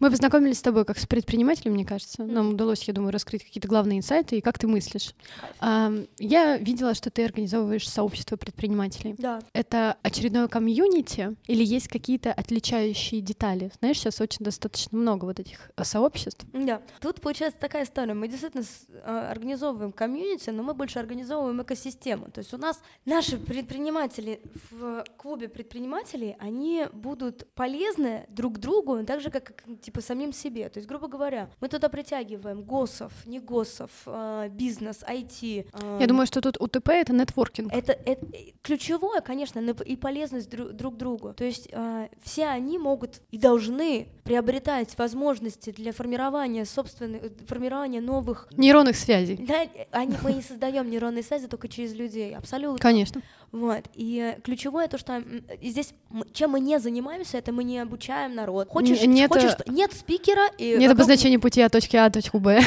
Мы 0.00 0.10
познакомились 0.10 0.58
с 0.58 0.62
тобой 0.62 0.84
как 0.84 0.98
с 0.98 1.06
предпринимателем, 1.06 1.74
мне 1.74 1.84
кажется. 1.84 2.22
Нам 2.24 2.50
удалось, 2.50 2.84
я 2.84 2.94
думаю, 2.94 3.12
раскрыть 3.12 3.44
какие-то 3.44 3.68
главные 3.68 3.98
инсайты 3.98 4.38
и 4.38 4.40
как 4.40 4.58
ты 4.58 4.66
мыслишь. 4.66 5.14
Я 5.60 6.56
видела, 6.58 6.94
что 6.94 7.10
ты 7.10 7.24
организовываешь 7.24 7.88
сообщество 7.88 8.36
предпринимателей. 8.36 9.14
Да. 9.18 9.40
Это 9.52 9.96
очередное 10.02 10.48
комьюнити 10.48 11.36
или 11.46 11.64
есть 11.64 11.88
какие-то 11.88 12.32
отличающие 12.32 13.20
детали? 13.20 13.72
Знаешь, 13.80 13.98
сейчас 13.98 14.20
очень 14.20 14.44
достаточно 14.44 14.96
много 14.96 15.24
вот 15.24 15.40
этих 15.40 15.70
э, 15.76 15.84
сообществ. 15.84 16.46
Да. 16.52 16.80
Тут 17.00 17.20
получается 17.20 17.58
такая 17.58 17.84
история. 17.84 18.14
Мы 18.14 18.28
действительно 18.28 18.64
а, 19.02 19.30
организовываем 19.30 19.92
комьюнити, 19.92 20.50
но 20.50 20.62
мы 20.62 20.74
больше 20.74 20.98
организовываем 20.98 21.62
экосистему. 21.62 22.30
То 22.30 22.40
есть 22.40 22.54
у 22.54 22.58
нас 22.58 22.80
наши 23.04 23.38
предприниматели 23.38 24.40
в 24.70 25.04
клубе 25.16 25.48
предпринимателей, 25.48 26.36
они 26.38 26.86
будут 26.92 27.52
полезны 27.54 28.26
друг 28.28 28.58
другу, 28.58 29.04
так 29.04 29.20
же, 29.20 29.30
как 29.30 29.64
типа 29.88 30.02
самим 30.02 30.34
себе. 30.34 30.68
То 30.68 30.78
есть, 30.78 30.86
грубо 30.86 31.08
говоря, 31.08 31.48
мы 31.60 31.68
туда 31.68 31.88
притягиваем 31.88 32.62
госов, 32.62 33.10
не 33.24 33.40
госов, 33.40 33.90
э, 34.04 34.50
бизнес, 34.50 35.02
IT. 35.02 35.66
Э, 35.72 35.96
Я 35.98 36.06
думаю, 36.06 36.26
что 36.26 36.42
тут 36.42 36.60
УТП— 36.60 36.88
это 36.90 37.14
нетворкинг. 37.14 37.72
Это, 37.72 37.92
это 37.92 38.26
ключевое, 38.60 39.22
конечно, 39.22 39.60
и 39.60 39.96
полезность 39.96 40.50
друг, 40.50 40.72
друг 40.72 40.96
другу. 40.98 41.32
То 41.32 41.44
есть 41.44 41.70
э, 41.72 42.08
все 42.22 42.48
они 42.48 42.78
могут 42.78 43.22
и 43.30 43.38
должны 43.38 44.08
приобретать 44.24 44.98
возможности 44.98 45.70
для 45.70 45.92
формирования 45.94 46.66
собственных, 46.66 47.22
формирования 47.46 48.02
новых... 48.02 48.48
Нейронных 48.58 48.94
связей. 48.94 49.38
Да, 49.38 49.62
они, 49.92 50.16
мы 50.22 50.34
не 50.34 50.42
создаем 50.42 50.90
нейронные 50.90 51.22
связи 51.22 51.48
только 51.48 51.68
через 51.68 51.94
людей, 51.94 52.36
абсолютно. 52.36 52.78
Конечно. 52.78 53.22
Вот. 53.52 53.84
И 53.94 54.36
ключевое 54.44 54.88
то, 54.88 54.98
что 54.98 55.22
здесь 55.62 55.94
чем 56.32 56.50
мы 56.50 56.60
не 56.60 56.78
занимаемся, 56.78 57.38
это 57.38 57.52
мы 57.52 57.64
не 57.64 57.78
обучаем 57.78 58.34
народ. 58.34 58.68
Хочешь, 58.68 59.02
нет, 59.02 59.30
хочешь 59.30 59.52
нет 59.66 59.92
спикера 59.92 60.48
и 60.56 60.76
нет 60.78 60.90
обозначения 60.90 61.38
пути 61.38 61.60
от 61.60 61.72
точки 61.72 61.96
А 61.96 62.08
до 62.08 62.20
точки 62.20 62.36
Б. 62.36 62.60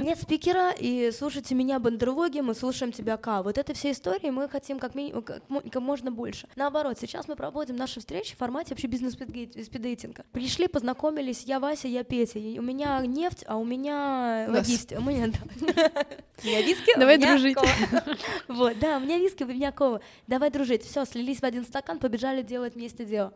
Нет 0.00 0.20
спикера 0.20 0.70
и 0.70 1.12
слушайте 1.16 1.54
меня 1.54 1.78
бандерлоги, 1.78 2.40
мы 2.40 2.54
слушаем 2.54 2.92
тебя 2.92 3.16
К. 3.16 3.42
Вот 3.42 3.58
это 3.58 3.74
все 3.74 3.92
истории 3.92 4.30
мы 4.30 4.48
хотим 4.48 4.78
как, 4.78 4.94
ми... 4.94 5.12
как, 5.12 5.42
можно 5.82 6.10
больше. 6.10 6.48
Наоборот, 6.56 6.98
сейчас 7.00 7.28
мы 7.28 7.36
проводим 7.36 7.76
наши 7.76 8.00
встречи 8.00 8.34
в 8.34 8.38
формате 8.38 8.70
вообще 8.70 8.88
бизнес-спиддейтинга. 8.88 10.24
Пришли, 10.32 10.66
познакомились, 10.66 11.44
я 11.44 11.60
Вася, 11.60 11.88
я 11.88 12.04
Петя. 12.04 12.38
У 12.38 12.62
меня 12.62 13.04
нефть, 13.06 13.44
а 13.46 13.56
у 13.56 13.64
меня 13.64 14.46
логистика. 14.48 14.98
У 14.98 15.02
меня, 15.02 15.26
У 16.42 16.46
меня 16.46 16.62
виски, 16.62 16.98
Давай 16.98 17.18
дружить. 17.18 17.58
Вот, 18.48 18.78
да, 18.78 18.96
у 18.96 19.00
меня 19.00 19.18
виски, 19.18 19.42
у 19.42 19.46
меня 19.46 19.72
кова 19.72 20.00
давай 20.28 20.50
дружить, 20.50 20.84
все, 20.84 21.04
слились 21.04 21.40
в 21.40 21.44
один 21.44 21.64
стакан, 21.64 21.98
побежали 21.98 22.42
делать 22.42 22.74
вместе 22.74 23.04
дело. 23.04 23.32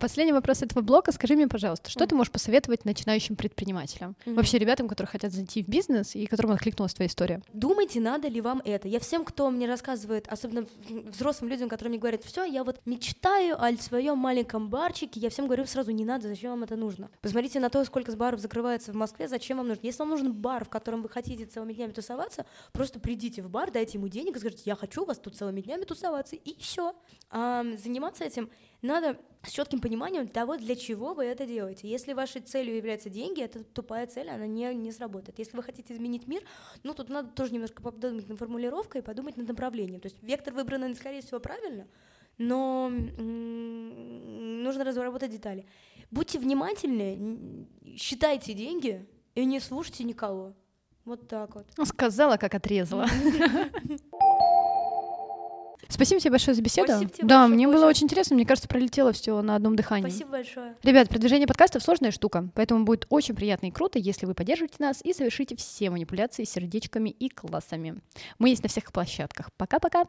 Последний 0.00 0.32
вопрос 0.32 0.62
этого 0.62 0.80
блока. 0.80 1.12
Скажи 1.12 1.34
мне, 1.34 1.48
пожалуйста, 1.48 1.90
что 1.90 2.04
mm. 2.04 2.06
ты 2.08 2.14
можешь 2.14 2.30
посоветовать 2.30 2.84
начинающим 2.84 3.36
предпринимателям? 3.36 4.16
Mm-hmm. 4.24 4.34
Вообще 4.34 4.58
ребятам, 4.58 4.88
которые 4.88 5.10
хотят 5.10 5.32
зайти 5.32 5.62
в 5.62 5.68
бизнес 5.68 6.14
и 6.14 6.26
которым 6.26 6.52
откликнулась 6.52 6.94
твоя 6.94 7.08
история. 7.08 7.42
Думайте, 7.52 8.00
надо 8.00 8.28
ли 8.28 8.40
вам 8.40 8.62
это. 8.64 8.86
Я 8.86 9.00
всем, 9.00 9.24
кто 9.24 9.50
мне 9.50 9.66
рассказывает, 9.66 10.28
особенно 10.28 10.66
взрослым 10.88 11.50
людям, 11.50 11.68
которые 11.68 11.90
мне 11.90 11.98
говорят, 11.98 12.24
все, 12.24 12.44
я 12.44 12.64
вот 12.64 12.80
мечтаю 12.86 13.60
о 13.60 13.72
своем 13.76 14.18
маленьком 14.18 14.68
барчике, 14.68 15.20
я 15.20 15.30
всем 15.30 15.46
говорю 15.46 15.66
сразу, 15.66 15.90
не 15.90 16.04
надо, 16.04 16.28
зачем 16.28 16.50
вам 16.50 16.62
это 16.62 16.76
нужно? 16.76 17.10
Посмотрите 17.20 17.58
на 17.60 17.68
то, 17.68 17.84
сколько 17.84 18.12
баров 18.12 18.40
закрывается 18.40 18.92
в 18.92 18.94
Москве, 18.94 19.28
зачем 19.28 19.58
вам 19.58 19.68
нужно. 19.68 19.80
Если 19.84 19.98
вам 19.98 20.10
нужен 20.10 20.32
бар, 20.32 20.64
в 20.64 20.68
котором 20.68 21.02
вы 21.02 21.08
хотите 21.08 21.44
целыми 21.44 21.72
днями 21.72 21.92
тусоваться, 21.92 22.46
просто 22.72 23.00
придите 23.00 23.42
в 23.42 23.50
бар, 23.50 23.70
дайте 23.70 23.98
ему 23.98 24.08
денег 24.08 24.36
и 24.36 24.38
скажите, 24.38 24.62
я 24.66 24.76
хочу 24.76 25.02
у 25.02 25.06
вас 25.06 25.18
тут 25.18 25.36
целыми 25.36 25.60
днями 25.60 25.84
тусоваться, 25.84 26.36
и 26.36 26.58
все. 26.60 26.94
А, 27.30 27.64
заниматься 27.82 28.24
этим 28.24 28.50
надо 28.82 29.18
с 29.48 29.52
четким 29.52 29.80
пониманием 29.80 30.28
того, 30.28 30.56
для 30.56 30.76
чего 30.76 31.14
вы 31.14 31.24
это 31.24 31.46
делаете. 31.46 31.88
Если 31.88 32.12
вашей 32.12 32.40
целью 32.40 32.76
являются 32.76 33.08
деньги, 33.08 33.42
это 33.42 33.64
тупая 33.64 34.06
цель, 34.06 34.28
она 34.28 34.46
не, 34.46 34.74
не 34.74 34.92
сработает. 34.92 35.38
Если 35.38 35.56
вы 35.56 35.62
хотите 35.62 35.94
изменить 35.94 36.26
мир, 36.26 36.42
ну 36.82 36.94
тут 36.94 37.08
надо 37.08 37.30
тоже 37.30 37.52
немножко 37.52 37.82
подумать 37.82 38.28
над 38.28 38.38
формулировкой 38.38 39.00
и 39.00 39.04
подумать 39.04 39.36
над 39.36 39.48
направлением. 39.48 40.00
То 40.00 40.08
есть 40.08 40.22
вектор 40.22 40.52
выбранный, 40.52 40.94
скорее 40.94 41.22
всего, 41.22 41.40
правильно, 41.40 41.86
но 42.36 42.90
нужно 42.90 44.84
разработать 44.84 45.30
детали. 45.30 45.66
Будьте 46.10 46.38
внимательны, 46.38 47.66
считайте 47.96 48.54
деньги 48.54 49.06
и 49.34 49.44
не 49.44 49.60
слушайте 49.60 50.04
никого. 50.04 50.54
Вот 51.04 51.26
так 51.26 51.54
вот. 51.54 51.66
Сказала, 51.88 52.36
как 52.36 52.54
отрезала. 52.54 53.06
Спасибо 55.88 56.20
тебе 56.20 56.32
большое 56.32 56.54
за 56.54 56.62
беседу. 56.62 56.88
Спасибо 56.88 57.10
тебе 57.10 57.26
да, 57.26 57.40
большое, 57.40 57.54
мне 57.54 57.68
было 57.68 57.86
очень 57.86 58.04
интересно. 58.04 58.36
Мне 58.36 58.46
кажется, 58.46 58.68
пролетело 58.68 59.12
все 59.12 59.40
на 59.40 59.56
одном 59.56 59.74
дыхании. 59.74 60.10
Спасибо 60.10 60.30
большое. 60.30 60.74
Ребят, 60.82 61.08
продвижение 61.08 61.46
подкастов 61.46 61.82
сложная 61.82 62.10
штука, 62.10 62.48
поэтому 62.54 62.84
будет 62.84 63.06
очень 63.08 63.34
приятно 63.34 63.66
и 63.66 63.70
круто, 63.70 63.98
если 63.98 64.26
вы 64.26 64.34
поддержите 64.34 64.74
нас 64.78 65.00
и 65.02 65.12
совершите 65.12 65.56
все 65.56 65.90
манипуляции 65.90 66.44
сердечками 66.44 67.08
и 67.08 67.28
классами. 67.28 67.96
Мы 68.38 68.50
есть 68.50 68.62
на 68.62 68.68
всех 68.68 68.92
площадках. 68.92 69.50
Пока-пока. 69.56 70.04